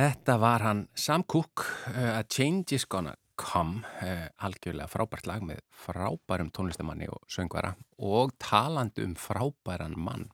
[0.00, 5.42] Þetta var hann Sam Cooke, uh, A Change is Gonna Come, uh, algjörlega frábært lag
[5.44, 10.30] með frábærum tónlistamanni og söngvara og talandi um frábæran mann.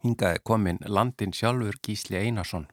[0.00, 2.70] Hingaði komin landin sjálfur Gísli Einarsson.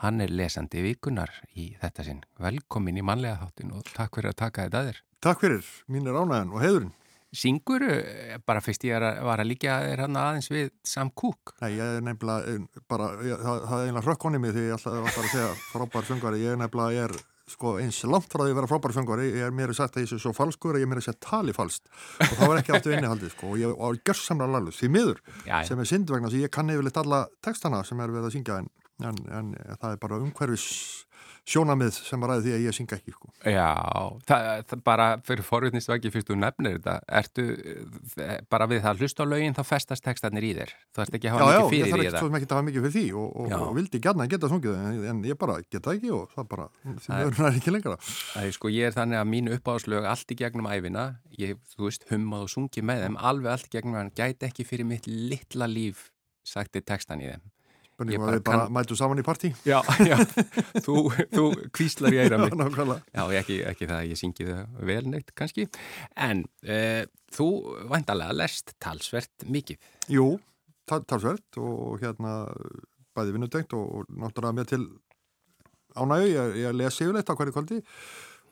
[0.00, 2.24] Hann er lesandi vikunar í þetta sinn.
[2.40, 5.02] Velkomin í mannlega þáttin og takk fyrir að taka þetta að þér.
[5.26, 6.96] Takk fyrir, mín er ánæðan og heiðurinn.
[7.36, 11.56] Syngur, uh, bara fyrst ég er var að líka þér hann aðeins við Sam Cooke.
[11.62, 14.76] Nei, ég er nefnilega eh, bara, ég, það, það er einlega hrökkonni mig því ég
[14.76, 16.44] alltaf var bara að segja frábær söngvari.
[16.44, 19.26] Ég er nefnilega, ég er sko eins langt frá því að vera frábær söngvari.
[19.36, 21.54] Ég er mér að ég sé svo falskur að ég er mér að segja tali
[21.54, 21.92] falskt
[22.24, 25.60] og þá er ekki aftur innihaldið sko og ég er görsamlega lalus því miður Já,
[25.60, 25.68] já.
[25.68, 28.58] sem er synd vegna því ég kann yfirleitt alla textana sem er við að syngja
[28.64, 28.66] en,
[29.06, 30.66] en, en það er bara umhverfis
[31.46, 33.28] sjónamið sem að ræði því að ég synga ekki sko.
[33.46, 33.66] Já,
[34.26, 39.00] það, það bara fyrir forvitnisvæki fyrst þú nefnir þetta, ertu eh, bara við það að
[39.04, 40.70] hlusta á lögin þá festast textarnir í þér.
[40.94, 42.22] Þú ert ekki að Já, hafa já, mikið ég fyrir þarf í ekki þetta.
[42.24, 43.56] svo mikið að hafa mikið fyrir því og, og, Já.
[43.62, 46.66] og vildi gætna að geta sungið en, en ég bara geta ekki og það bara
[46.84, 47.96] því Það er- ekki lengra.
[48.02, 51.04] Það er sko, ég er þannig að mínu uppáðslög allt í gegnum æfina,
[51.38, 53.94] ég, þú veist, hummað og sungið með þeim, alveg allt í gegnum
[57.96, 59.48] Spurning Ég var bara kann- mætu saman í partí.
[59.64, 60.18] Já, já,
[60.84, 60.96] þú,
[61.32, 62.52] þú kvíslar í eira Já, mig.
[62.60, 62.98] nákvæmlega.
[63.16, 65.64] Já, ekki, ekki það að ég syngi þau vel neitt kannski,
[66.28, 67.46] en uh, þú
[67.88, 69.80] vandalega lest talsvert mikið.
[70.12, 70.26] Jú,
[70.84, 72.34] tal- talsvert og hérna
[73.16, 74.84] bæði vinnutengt og, og náttúrulega mér til
[75.96, 77.80] ánægu, ég, ég lesi yfirleitt á hverju kvöldi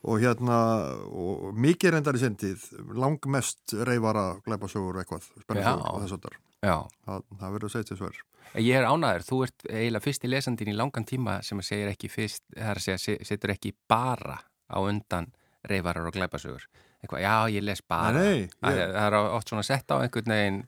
[0.09, 0.57] og hérna
[1.05, 2.65] og mikið reyndar í sendið
[2.97, 5.93] langmest reyfara glæpasögur og eitthvað, spennasögur Já.
[5.93, 6.35] og þess að þar.
[6.35, 8.21] Já, Það, það verður að segja til sver.
[8.55, 12.09] ég er ánæður, þú ert eiginlega fyrst í lesandin í langan tíma sem segir ekki
[12.09, 14.39] fyrst, það er að segja, se- setur ekki bara
[14.71, 15.27] á undan
[15.67, 16.65] reyfarar og.
[17.03, 18.11] Eitthvað, já, ég les bara.
[18.17, 20.61] Nei, nei, ég- það er oft svona sett á einhvern veginn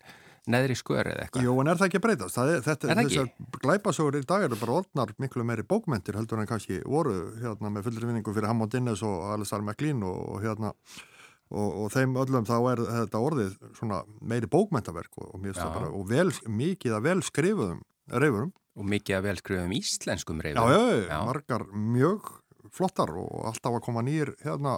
[0.48, 1.44] neðri skör eða eitthvað.
[1.44, 2.36] Jú, en er það ekki að breytast?
[2.38, 3.32] Það er, þetta, Er þessar
[3.66, 7.84] glæpasögur í dag eru bara orðnar miklu meiri bókmentir heldur en kannski voru hérna með
[7.90, 10.72] fullri vinningu fyrir Hammond Innes og Alistair MacLean og, og hérna
[11.52, 16.32] og, og þeim öllum þá er þetta orðið svona meiri bókmentaverk og, bara, og vel,
[16.48, 18.52] mikið að vel skrifuðum reyfurum.
[18.78, 20.68] Og mikið að vel skrifum íslenskum reyfum.
[20.70, 21.22] Já, já, Já.
[21.26, 22.28] margar mjög
[22.78, 24.76] flottar og alltaf að koma nýjir hérna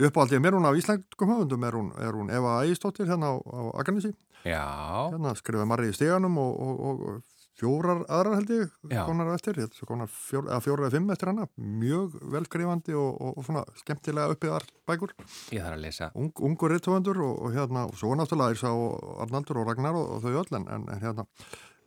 [0.00, 3.60] uppáhaldið mér hún af íslenskum höfundum er hún, er hún Eva Ægistóttir hérna á, á
[3.82, 4.14] Akarnesi.
[4.44, 4.64] Já,
[5.12, 8.72] Hérna skrifaði Marri í steganum og, og, og fjórar aðrar held ég
[9.06, 11.46] konar eftir, konar fjór, eða fjórar eða fimm eftir hana,
[11.82, 15.14] mjög velskrifandi og, og, og svona skemmtilega uppiðar bækur,
[15.54, 16.10] ég þarf að lesa.
[16.18, 20.18] Ung, ungur rittöfundur og, og hérna, og svo náttúrulega Írsa og Arnaldur og Ragnar og,
[20.24, 21.28] þau öll en, en, hérna.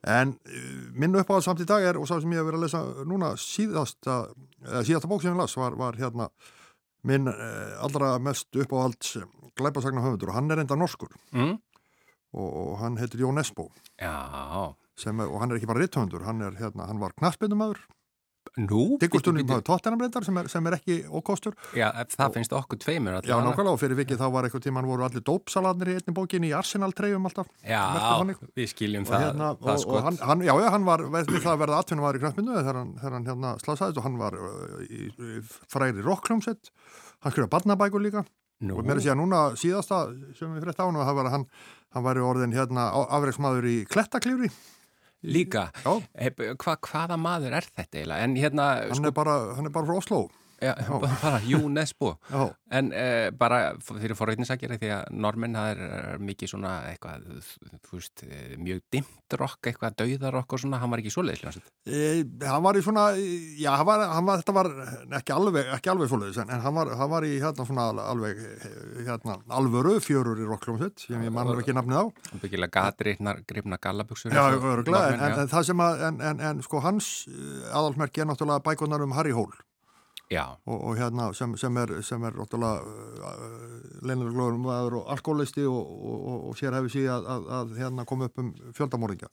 [0.08, 2.68] En eh, minn uppáhald samt í dag er, og sá sem ég hef verið að
[2.68, 4.22] lesa núna síðasta,
[4.64, 6.30] eða síðasta bók sem ég las var, var hérna
[7.08, 9.18] minn eh, allra mest uppáhalds
[9.58, 11.16] glæpasagna höfundur og hann er enda norskur.
[11.34, 11.58] Mm?
[12.36, 16.42] og, og hann heitir Jón Esbo Já, sem og hann er ekki bara rithöfundur, hann,
[16.58, 17.84] hérna, hann var knaspindumæður,
[18.58, 18.98] nú?
[19.02, 21.58] diggurstunum bíddu, maður tóttenamreyndar sem, sem er ekki bíddu.
[21.78, 24.90] Já, það finnst okkur tveimur Já, nákvæmlega og fyrir vikið þá var eitthvað tíma hann
[24.90, 27.52] voru allir dópsaladnir í einni bókinni í Arsenal treyjum alltaf.
[27.62, 27.84] Já,
[28.58, 31.38] við skiljum Og, það, hérna, það og, og hann, hann, já, já, hann var við
[31.38, 34.40] það að verða atvinnum var í knaspindu þegar hann, hann hérna slasaðist og hann var
[34.42, 36.74] uh, í, í fræri rockljómsett,
[37.22, 38.26] hann skrifaði barnabækur líka.
[38.66, 40.00] Nú, og mér er að segja núna síðasta
[40.34, 41.44] sem við frétt á hann og það var að hann,
[41.94, 44.50] hann var orðin hérna afreiksmaður í klettaklifri,
[45.24, 45.70] líka,
[46.18, 48.28] Hef, hva, hvaða maður er þetta eiginlega?
[48.44, 50.20] Hérna, hann sko, bara, hann er bara frá Oslo,
[50.62, 51.40] ja, bara
[52.32, 52.54] já.
[52.70, 57.28] En uh, bara fyrir forreitnisakjari því að normin það er, er mikið svona eitthvað,
[57.92, 61.70] veist, eh, mjög dimmt rock, eitthvað dauðarokk og svona, hann var ekki svoleiðis hljómsveit.
[61.88, 62.02] E,
[62.44, 63.06] hann var í svona,
[63.60, 64.72] já, hann var, hann var, þetta var
[65.20, 68.42] ekki alveg, ekki alveg svoleiðis, en, en hann, var, hann var í hérna svona alveg,
[69.08, 72.06] hérna, alvöru fjörur í rockljómsett, sem ég mannur ekki nafnið á.
[72.42, 74.36] Byggilega gatrifnar, grifna gallabuxur.
[74.36, 75.46] Já, örgulega, en, en, já.
[75.46, 77.14] en það sem að, en, en, en sko hans
[77.72, 79.67] aðalmerki er náttúrulega bækunar um Harry Hole Já,
[80.66, 85.78] og, og hérna sem, sem er, sem er náttúrulega uh, leinarglóður maður og alkoholisti og,
[85.80, 89.32] og, og, og sér hefði síðan að, að, að hérna koma upp um fjöldamóringja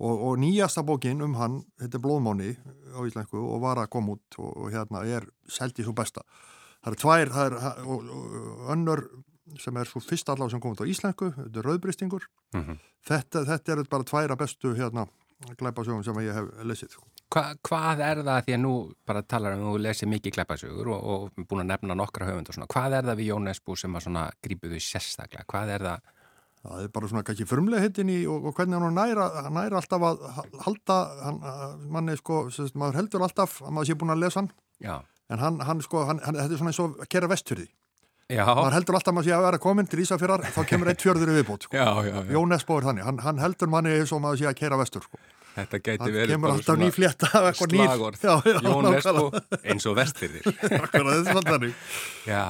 [0.00, 2.54] og, og nýjasta bókin um hann, þetta er Blóðmáni
[2.96, 6.24] á íslensku og var að koma út og, og hérna er seldi svo besta.
[6.80, 8.12] Það er tvær, það er og,
[8.72, 9.04] önnur
[9.60, 12.28] sem er svo fyrst allavega sem kom út á íslensku, þetta er rauðbristingur.
[12.56, 12.78] Mhm.
[13.06, 15.06] þetta, þetta er bara tværa bestu hérna
[15.60, 16.98] glæpasögum sem ég hef lesið
[17.30, 18.72] Hva, hvað er það, því að nú
[19.06, 22.50] bara talar um að þú lesið mikið kleppasögur og, og búin að nefna nokkra höfund
[22.50, 25.86] og svona, hvað er það við Jón Esbú sem að svona grípuðu sérstaklega, hvað er
[25.86, 26.16] það,
[26.60, 30.02] Það er bara svona kannski frumlega hittin í og, og hvernig hann næra, næra alltaf
[30.04, 30.26] að
[30.66, 31.38] halda, hann,
[31.94, 32.42] manni sko,
[32.76, 34.50] maður heldur alltaf að maður sé búin að lesa hann,
[34.84, 34.98] já,
[35.32, 37.64] en hann, hann sko, hann, hann, þetta er svona eins og að kera vesturði.
[38.30, 41.02] Já, Maður heldur alltaf að maður sé að vera komin til Ísafjörðar, þá kemur eitt
[41.04, 41.76] fjörður í viðbót, sko.
[41.76, 42.30] já, já, já.
[42.36, 45.04] Jón Esbó er þannig, hann, hann heldur manni eins og maður sé að kera vestur,
[45.08, 45.18] sko.
[45.50, 47.88] þetta gæti verið kemur bara alltaf ný flétta af eitthvað nýr.
[47.90, 49.00] slagorð, Já, já, Jón nákvæmlega.
[49.66, 49.96] eins og
[51.26, 51.74] svona þannig.
[52.30, 52.44] Já,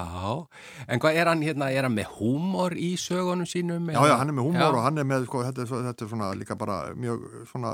[0.86, 3.88] en hvað er hann hérna, er hann með húmor í sögunum sínum?
[3.94, 4.76] Já, já, hann er með húmór Já.
[4.76, 7.72] og hann er með, sko, þetta þetta er svona líka bara mjög svona,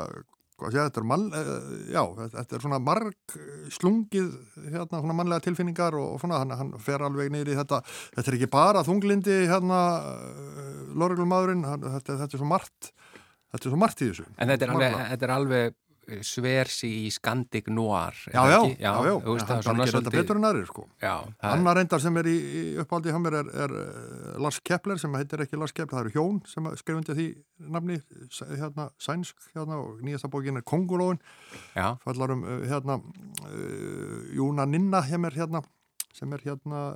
[0.57, 2.03] hvað sé, þetta er mann, uh, já,
[2.35, 3.37] þetta er svona marg
[3.77, 4.31] slungið,
[4.65, 7.83] hérna, svona mannlega tilfinningar og, og svona, hann, hann fer alveg í þetta,
[8.17, 12.93] þetta er ekki bara þunglindi, hérna, uh, lorglumadurinn, þetta, þetta er svo margt,
[13.53, 14.29] þetta er svo margt í þessu.
[14.37, 18.17] En þetta er alveg, þetta er alveg eh, svers í Skandik Noir.
[18.33, 20.67] Já, já, já, já, þú veist, það hann er bara gerir þetta betur en aðrir,
[20.71, 20.85] sko.
[21.03, 21.15] Já,
[21.51, 25.17] Annar reyndar sem er í, í uppáldi hjá mér er, er uh, Lars Kepler sem
[25.19, 27.29] heitir ekki Lars Kepler, það eru hjón sem skrifundi því
[27.77, 28.01] nafni,
[28.43, 31.23] hérna, sænsk hérna og nýjasta bókin er Kongulóin
[31.77, 33.01] já, fallar um uh, hérna
[34.37, 35.65] Júna Ninna hjá mér hérna
[36.17, 36.87] sem er hérna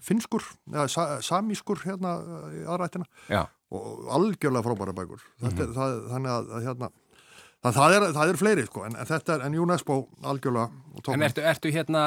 [0.00, 0.40] finskur,
[0.72, 2.14] eða sa, samískur hérna
[2.56, 3.42] í aðrættina já,
[3.74, 5.22] og algjörlega frábæra bækur.
[5.42, 6.90] Þetta er það, þannig að, að hérna
[7.64, 11.24] það, það, er, það er fleiri sko en, en þetta er, en UNESCO algjörlega En
[11.26, 12.04] ertu, ertu hérna,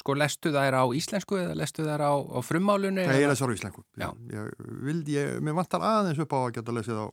[0.00, 3.04] sko, lestu þær á íslensku eða lestu þær á, á frumálunni?
[3.08, 3.84] Nei, ég les ára íslensku.
[3.98, 4.08] Já.
[4.30, 7.06] Ég, ég, vildi, ég, mér vantar aðeins upp á að geta lesið á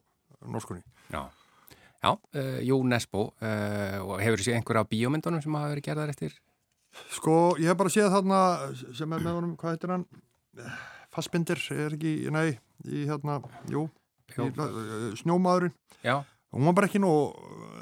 [0.54, 0.84] norskunni.
[1.14, 1.22] Já,
[2.04, 5.88] já uh, Jú Nesbo, uh, og hefur þú séð einhverja á bíómyndunum sem hafa verið
[5.90, 6.38] gerðar eftir?
[7.14, 8.42] Sko, ég hef bara séð þarna
[8.98, 10.08] sem er með honum, hvað heitir hann?
[11.14, 12.50] Fassbindir, er ekki, nei,
[12.86, 13.40] í hérna,
[13.72, 13.88] jú,
[14.36, 15.76] í, uh, snjómaðurinn.
[16.06, 17.36] Já, Hún var bara ekki, nóg,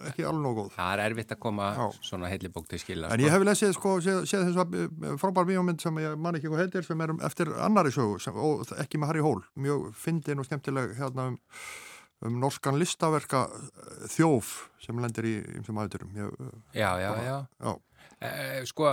[0.09, 0.71] ekki alveg nóg góð.
[0.75, 1.85] það er erfitt að koma Já.
[2.03, 3.11] svona heillibók til skila.
[3.15, 6.51] En ég hef lesið, sko, séð, séð þess að frábær bíómynd sem ég man ekki
[6.51, 9.87] hvað heitir, sem er um, eftir annari sögu, sem, og ekki með Harry Hól, mjög
[9.95, 11.37] fyndin og skemmtileg hérna um,
[12.27, 14.51] um norskan listaverka eh, þjóf
[14.83, 16.11] sem lendir í ymsum aðuturum.
[16.75, 17.37] Já, já, já.
[17.63, 17.77] Já,
[18.17, 18.87] Uh, sko,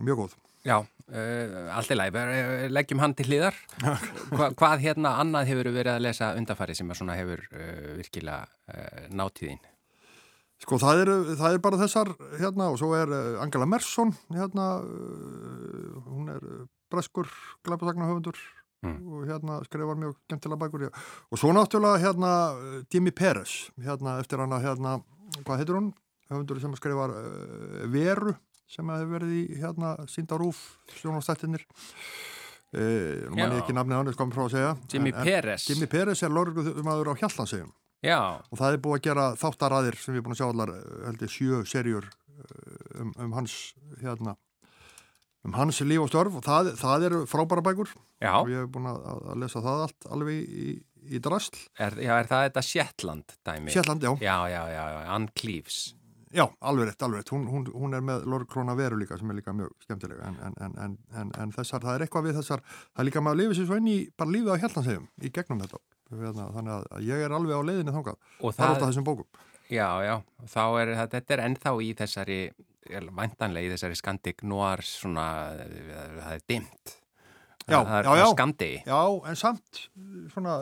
[0.00, 0.34] mjög góð.
[0.66, 2.16] Já, uh, allt í læg,
[2.72, 3.58] leggjum hann til hliðar.
[4.36, 9.62] Hva, hvað hérna annað hefur verið að lesa undanfari sem hefur uh, virkilega uh, nátíðin?
[10.62, 11.10] Sko það er,
[11.40, 14.66] það er bara þessar hérna og svo er eh, Angela Merson hérna,
[16.06, 17.30] hún er eh, breskur
[17.66, 18.40] glæpasagnahöfundur
[18.82, 18.96] Mm.
[19.14, 20.88] og hérna skrifar mjög skemmtilega bækur já.
[21.30, 24.96] og svo náttúrulega hérna eh, Jimmy Peres, hérna eftir hana hérna,
[25.46, 25.92] hvað heitir hún?
[26.26, 27.14] höfundur sem skrifar
[27.94, 28.34] Veru
[28.72, 30.62] sem hefur verið í hérna Síndarúf
[30.98, 35.68] sjónastættinir uh, nú mann ég ekki nafnið hann, ég kom frá að segja Jimmy Peres.
[35.70, 38.18] Jimmy Peres er lorgumadur á Hjallansegjum Já,
[38.50, 40.86] og það er búið að gera þáttaraðir sem við erum búin að sjá allar eh,
[41.06, 43.58] held ég sjö serjur eh, um, um hans
[44.00, 44.34] hérna
[45.46, 46.38] um hans líf og störf.
[46.38, 47.92] Og það, það eru frábæra bækur.
[48.22, 50.66] Já, og ég hef búin að, að lesa það allt alveg í,
[51.10, 51.58] í drasl.
[51.82, 53.74] Er, já, er það þetta Shetland dæmi?
[53.74, 55.80] Sjalland, já, Já, já, já, já, Ann Cleaves
[56.32, 57.30] já, alveg rétt, alveg rétt.
[57.34, 60.54] Hún, hún, hún er með lorgkróna veru líka sem er líka mjög skemmtilega en, en,
[60.66, 63.42] en, en, en, en þessar, það er eitthvað við þessar það er líka maður að
[63.42, 65.82] lifa sér svo inn í bara lífið á Hjallansegjum í gegnum þetta.
[66.12, 68.18] Hérna, þannig að- ég er alveg á leiðinni þangað.
[68.40, 69.28] Og það er út það, af þessum bókum.
[69.72, 70.16] Já, já,
[70.52, 72.40] þá er þetta er ennþá í þessari,
[73.16, 76.98] væntanlega í þessari skandik noir svona, það er dimmt.
[77.62, 78.24] Já, það er já, já.
[78.90, 79.82] Já, en samt
[80.34, 80.56] svona,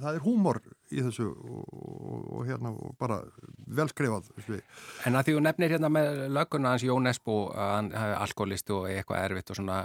[0.00, 0.58] það er húmor
[0.94, 3.20] í þessu og, og, og hérna og bara
[3.78, 4.30] velskrifað.
[5.08, 8.72] En að því þú nefnir hérna með lögguna hans Jón Esbo að hann hafi alkoholist
[8.74, 9.80] og eitthvað erfitt og svona,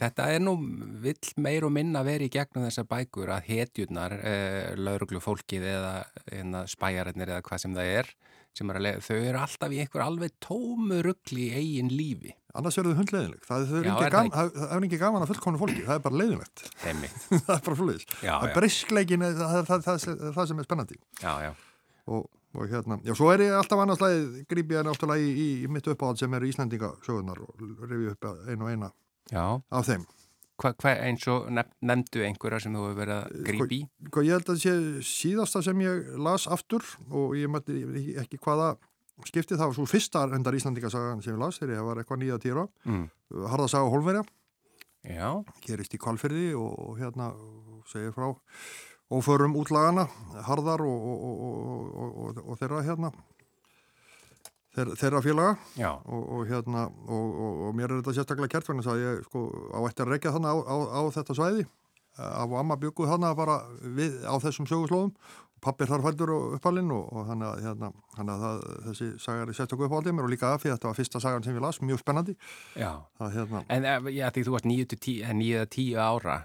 [0.00, 0.56] þetta er nú
[1.04, 5.94] vill meir og minna verið í gegnum þessar bækur að hetjurnar, eh, lauruglu fólkið eða
[6.30, 8.14] hérna, spæjararnir eða hvað sem það er,
[8.54, 12.34] sem er að lega, þau eru alltaf í einhver alveg tómu rugli í eigin lífi.
[12.54, 13.42] Annars eru þau hundleiðinleg.
[13.48, 15.96] Það er, Já, er, er það það, það er ekki gaman að fullkonu fólki, það
[15.98, 16.64] er bara leiðinlegt.
[17.48, 17.78] Það er bara
[18.14, 18.34] Það já.
[18.36, 20.98] er briskleikin, það, það, sem er spennandi.
[21.18, 21.50] Já, já.
[22.14, 25.48] Og, og hérna, já, svo er ég alltaf annars lagið, gríp ég náttúrulega í, í,
[25.64, 28.92] í mitt uppáhald sem eru Íslandingasögunar og rifi upp einu og eina
[29.34, 30.06] af þeim.
[30.64, 33.82] Hva, hva, eins og nef, nefndu einhverja sem þú hefur verið að grípi í?
[34.08, 34.72] Sko, ég held að sé
[35.08, 37.76] síðasta sem ég las aftur og ég mætti
[38.24, 38.70] ekki hvaða
[39.28, 42.40] skipti það var svo fyrsta endar Íslandingasagan sem ég las þegar ég var eitthvað nýja
[42.42, 43.04] tíra Mm.
[43.52, 44.24] Harðasaga Hólverja
[45.66, 48.30] gerist í Kvalfyrði og, og hérna og segir frá
[49.12, 50.06] óförum útlagana
[50.48, 53.12] Harðar og, og, og, og, og þeirra hérna
[54.74, 55.54] þeirra, félaga.
[56.04, 59.44] Og, og hérna og, og, og mér er þetta sérstaklega kert þess að ég sko
[59.74, 61.64] á eftir að reykja þannig á, á, á þetta svæði.
[62.14, 63.56] Af amma bygguð þannig bara
[63.96, 65.14] við, á þessum söguslóðum.
[65.64, 69.48] Pappir þar fældur og uppalinn og, og þannig að, hérna, þannig að það, þessi sagar
[69.48, 71.64] er sérstaklega uppáldið mér og líka af því að þetta var fyrsta sagan sem ég
[71.64, 72.34] las, mjög spennandi.
[72.76, 76.36] Það, hérna, En eh, já, því þú varst 9-10 ára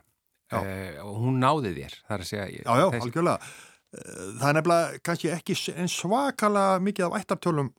[0.50, 0.62] Já.
[0.64, 3.52] uh, og hún náði þér, að segja já, algjörlega.
[3.94, 7.70] Eh, það er nefnilega kannski ekki s- eins svakalega mikið af ættartölum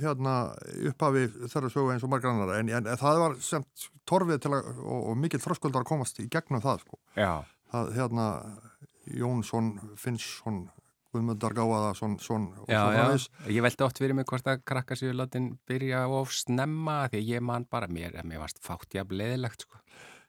[0.00, 0.34] hérna
[0.90, 3.66] upphafi þeirra sögu eins og margar annar en, en, það var sem
[4.08, 7.00] torfið til að og, og mikill þröskuldar að komast í gegnum það sko.
[7.14, 8.28] Það, hérna
[9.14, 10.64] Jónsson, Finnsson
[11.14, 13.04] Guðmundar Gáðaðarsson son, og já, já,
[13.54, 17.44] ég veldi oft fyrir mig hvort að krakka sér látin byrja of snemma því ég
[17.44, 19.78] man bara, mér, mér varst fátt jafn leðilegt sko.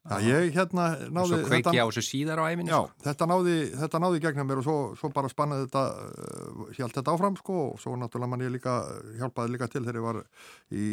[0.05, 3.05] Já, ég hérna og náði svo kveiki á þessu síðar á æfinni Já, sko.
[3.07, 7.15] þetta náði, þetta náði gegnum mér og svo, svo bara spannaði þetta uh, hjælt þetta
[7.15, 8.75] áfram sko og svo náttúrulega man ég líka
[9.17, 10.21] hjálpaði líka til þegar ég var
[10.69, 10.85] í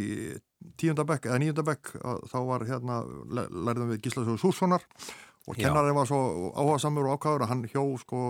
[0.81, 1.93] tíundabekk eða níundabekk
[2.33, 3.03] þá var hérna,
[3.37, 4.89] lærðum við Gíslasögu Sússonar
[5.51, 8.25] og kennarinn var svo áhugasamur og ákvæður að hann hjó sko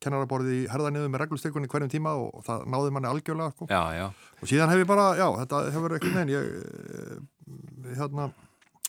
[0.00, 3.68] kennaraborði í herðaniðu með reglustyrkunni hverjum tíma og það náði manni algjörlega sko.
[3.68, 4.06] Já, já,
[4.40, 8.30] og síðan hef ég bara, já, þetta hefur ekki neinn ég, eh, hérna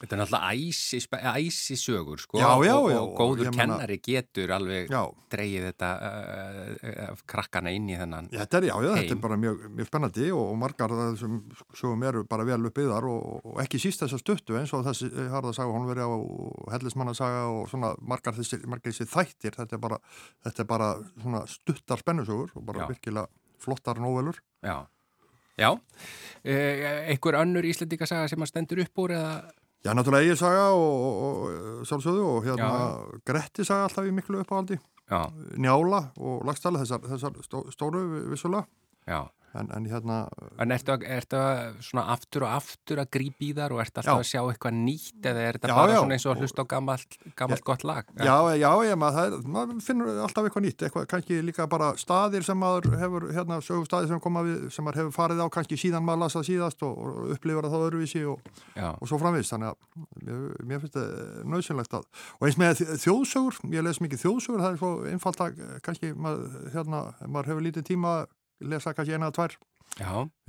[0.01, 2.39] þetta er náttúrulega æsi, spe- æsi sko.
[2.41, 7.89] Já, já, já, og góður kennari getur alveg já, dreigið þetta uh, uh, krakkana inn
[7.89, 10.57] í þennan Já, þetta er, já, já, þetta er bara mjög, mjög spennandi og, og
[10.61, 11.37] margar af þessum
[11.77, 15.75] sögum eru bara vel uppbyggðar og, og ekki síst þessar stuttu eins og þessi harðasaga
[15.75, 20.01] Holmverja og hellismannasaga og svona margar þessi, margar þessi þættir, þetta er bara,
[20.47, 23.29] þetta er bara svona stuttar spennusögur og bara virkilega
[23.61, 24.41] flottar nóvelur.
[24.65, 24.87] Já,
[25.57, 25.69] já.
[26.43, 29.35] Einhver önnur Íslendingasaga sem að stendur upp úr eða
[29.81, 31.37] Já, náttúrulega eigin saga og, og,
[31.81, 32.71] og sjálfsögðu og hérna
[33.25, 34.77] Gretti saga alltaf í miklu uppáhaldi,
[35.11, 35.25] Já,
[35.57, 38.67] Njála og Lagstæla, þessar, þessar stó, stóru vissulega,
[39.09, 39.25] já.
[39.59, 40.17] En, en hérna
[40.63, 43.99] En ertu, að- ertu að svona aftur og aftur að grípa í þar og ertu
[44.01, 44.21] alltaf Já.
[44.21, 45.99] að sjá eitthvað nýtt eða er þetta Já, bara já.
[46.01, 48.05] svona eins og að hlusta á gammalt, gammalt gott lag?
[48.21, 52.45] Já, já, já, maður, er, maður finnur alltaf eitthvað nýtt, eitthvað, kannski líka bara staðir
[52.47, 56.05] sem maður hefur, hérna, sögumstaðir sem koma við, sem maður hefur farið á kannski síðan
[56.07, 60.43] maður lasað síðast og, og upplifur það öðruvísi og, og svo framvist, þannig að mér,
[60.71, 62.05] mér finnst þetta nöðsynlegt að,
[62.39, 66.69] og eins með þjóðsögur, ég les mikið þjóðsögur, það er svo einfalt að kannski, maður,
[66.75, 68.29] hérna, maður hefur lítið tíma að
[68.61, 69.55] lesa kannski eina að tvær,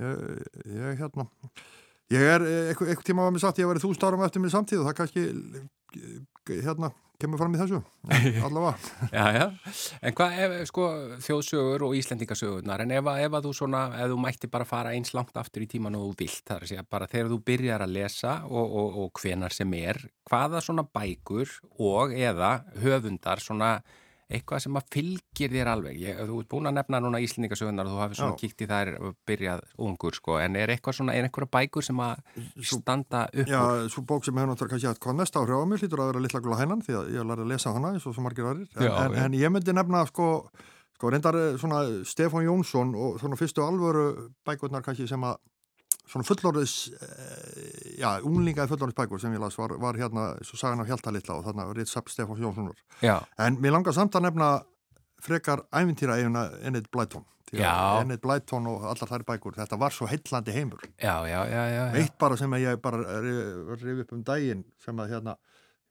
[0.03, 0.27] ég,
[0.73, 1.27] ég hérna,
[2.13, 4.43] Ég er, eh, eitthvað, eitthvað tíma var mér sagt, ég var í þúsund árum eftir
[4.43, 5.23] mér samtíð og það kannski,
[5.97, 6.91] eh, hérna,
[7.21, 7.79] kemur fram í þessu,
[8.45, 8.73] allavega.
[9.13, 9.45] Já, já,
[10.03, 10.89] en hvað ef, sko,
[11.23, 15.13] þjóðsögur og Íslendingasögurnar, en ef, ef að þú svona, ef þú mætti bara fara eins
[15.15, 17.85] langt aftur í tíman og þú vilt, það er að segja, bara þegar þú byrjar
[17.87, 22.53] að lesa og, og, og hvenar sem er, hvaða svona bækur og eða
[22.83, 23.77] höfundar svona
[24.33, 27.93] eitthvað sem að fylgir þér alveg, ég, þú ert búin að nefna núna Íslendingasögurnar og
[27.93, 28.39] þú hafið svona Já.
[28.41, 32.03] kíkt í þær og byrjað ungur, sko, en er eitthvað svona, er einhverja bækur sem
[32.03, 32.25] að
[32.73, 33.87] standa upp Já, úr?
[33.93, 36.59] svo bók sem hefur náttúrulega kannski mest áhrif á mig hlýtur að vera litla gula
[36.59, 38.93] hænan því að ég lærði að lesa hana eins og svo margir aðrir en, Já,
[39.05, 40.27] en, en ég myndi nefna sko,
[40.97, 44.07] sko reyndar eh, svona Stefán Jónsson og svona fyrstu alvöru
[44.47, 45.37] bækurnar kannski sem að
[46.13, 50.83] svona fullorðis eh, já, unglingaði fullorðis bækur sem ég las var, var hérna svo sagan
[50.83, 52.79] af Hjalta litla og þarna Ritz Sapp Stefán Jónssonar.
[53.41, 54.55] En mér langar samt að nefna
[55.23, 55.65] frekar
[56.93, 58.01] Blyton Því að Já.
[58.01, 60.85] Enid Blyton og allar þær bækur þetta var svo heillandi heimur.
[60.97, 61.83] Já, já, já, já, já.
[61.99, 65.35] eitt bara sem að ég bara rif upp um daginn sem að hérna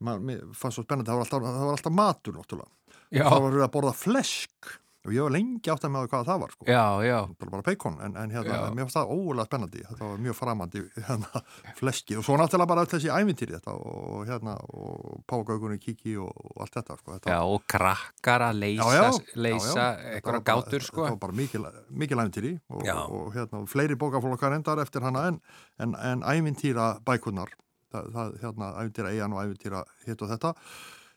[0.02, 2.72] maður, fannst svo spennandi, það var alltaf, það var alltaf matur náttúrulega,
[3.14, 4.72] já, það var verið að borða flesk
[5.02, 6.66] og ég var lengi átt að með hvað það var sko.
[6.68, 10.20] já, já, bara, bara bacon, en, en hérna, mér fannst það ógulega spennandi, þetta var
[10.26, 11.42] mjög framandi hérna,
[11.80, 16.30] fleski og svo náttúrulega bara öll þessi ævintýri þetta og hérna og págaugunni kiki og,
[16.30, 17.16] og allt þetta sko.
[17.16, 21.02] þetta já, og krakkar að leysa, leysa eitthvað gátur, sko.
[21.02, 21.66] Þetta var bara mikil,
[22.04, 25.42] mikil ævintýri og, og, hérna, fleiri bókaflokkar endar eftir hana en,
[25.82, 27.50] en, en ævintýra bækunar,
[27.90, 30.54] það, það, hérna, ævintýra eigan og ævintýra hitt og þetta,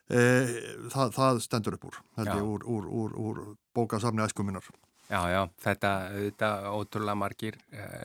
[0.09, 3.45] það, það stendur upp úr, þetta er úr, úr, úr, úr
[3.75, 4.67] bókasafni æskuminnar.
[5.05, 7.57] Já, já, þetta, þetta ótrúlega margir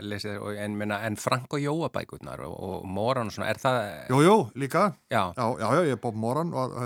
[0.05, 3.79] lesir, og, en, en Frank og Jóa bækurnar og, og Moran og svona, er það,
[4.13, 6.77] Jú, jú, líka, já, já, já, já, ég er Bob Moran og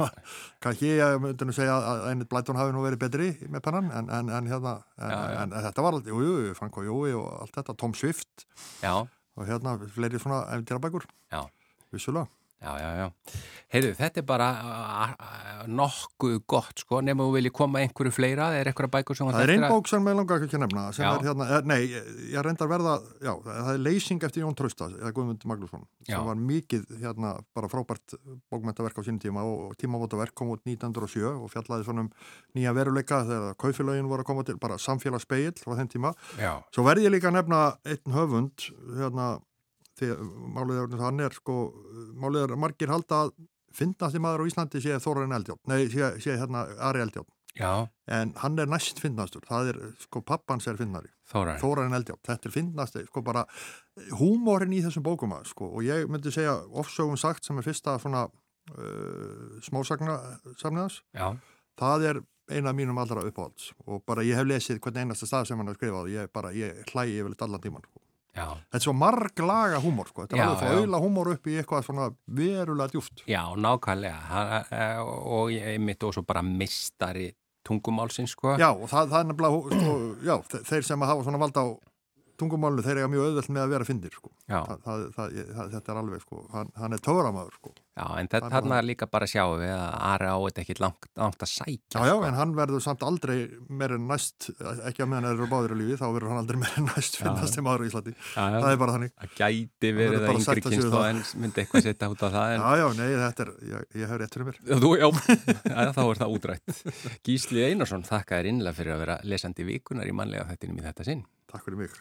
[0.64, 4.10] kannski ég myndi nú segja að Einit Blæton hafi nú verið betri með pennan, en,
[4.18, 7.78] en, en hérna, en, þetta var alltaf, jú, jú, Frank og Jói og allt þetta,
[7.78, 8.48] Tom Swift,
[8.82, 8.96] já,
[9.38, 11.44] og hérna fleiri svona æfintýrabækur Já.
[11.94, 12.26] vissulega
[12.60, 13.06] já, já, já.
[13.70, 14.46] Heyrðu, þetta er bara
[15.70, 19.52] nokkuð gott, sko, nema þú vilji koma einhverju fleira, er eitthvað bækur sem það er
[19.54, 21.10] einn bók sem ég langar ekki að nefna sem Já.
[21.12, 25.12] er hérna, er, nei, ég, reyndar verða já, það er leysing eftir Jón Trausta eða
[25.16, 26.16] Guðmund Magnússon Já.
[26.16, 28.16] sem var mikið hérna bara frábært
[28.52, 32.10] bókmentaverk á sínum tíma og, tímavótaverk kom út 1907 og fjallaði svona um
[32.56, 36.84] nýja veruleika þegar kaufélagin voru að koma til bara samfélagsspeill frá þeim tíma Já, Svo
[36.86, 38.66] verð ég líka að nefna einn höfund,
[38.98, 39.30] hérna,
[40.00, 41.58] því að málið er, hann er sko,
[42.20, 43.34] málið er margir halda að
[43.76, 47.70] fyndnasti maður á Íslandi sé Þórarin Eldjón, nei, sé, sé hérna Ari Eldjón, já,
[48.10, 52.50] en hann er næst fyndnastur, það er, sko, pappans er fyndnari, Þórar, Þórarin Eldjón, þetta
[52.50, 53.44] er fyndnasti, sko, bara
[54.18, 57.94] húmórin í þessum bókum að, sko, og ég myndi segja ofsögum sagt sem er fyrsta
[58.02, 60.18] svona uh, smásagna
[60.58, 61.30] samniðans, já,
[61.78, 65.50] það er eina af mínum allra uppáhalds og bara ég hef lesið hvern einasta stað
[65.50, 68.02] sem hann har skrifað og ég bara, ég hlægi yfirleitt allan tíman sko.
[68.36, 70.22] Já, þetta er svo marglaga húmor sko.
[70.26, 74.98] þetta er alveg frá auðla húmor upp í eitthvað svona verulega djúft já, nákvæmlega, eh,
[75.02, 77.32] og ég mitt og svo bara mistari
[77.66, 78.56] tungumálsins, sko.
[78.58, 81.68] já og það, það er nefnilega sko, já, þe- þeir sem hafa svona valda á
[82.40, 84.32] tungumálinu, þeir eiga mjög auðvelt með að vera fyndir sko.
[84.50, 87.72] Það, það, það, þetta er alveg sko, hann, hann er töframæður sko.
[88.00, 91.08] Já, en Það er þarna líka bara sjáum við að Ari á þetta ekki langt,
[91.20, 91.98] langt að sækja.
[92.00, 92.24] já, já, sko.
[92.30, 93.34] en hann verður samt aldrei
[93.68, 94.46] meir en næst,
[94.88, 97.18] ekki að meðan þeir eru báðir í lífi þá verður hann aldrei meir en næst
[97.20, 98.56] finnast maður í Íslandi, Já, já.
[98.64, 101.08] það er bara þannig Það gæti verið að að yngri það.
[101.10, 102.54] en myndi eitthvað setja út á það.
[102.54, 102.64] En...
[102.64, 105.08] já, já, nei, þetta er, ég, ég hef rétt fyrir mér Þú, já,
[105.98, 106.80] þá er það útrætt.
[107.26, 111.06] Gísli Einarsson þakka þér innlega fyrir að vera lesandi vikunar í mannlega þættinum í þetta
[111.10, 111.26] sinn.
[111.50, 112.00] takk fyrir mig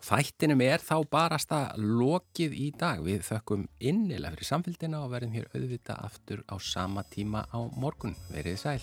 [0.00, 3.02] Þættinum er þá barasta lokið í dag.
[3.04, 8.16] Við þökkum innilega fyrir samfélgina og verðum hér auðvita aftur á sama tíma á morgun.
[8.32, 8.80] Verið sæl.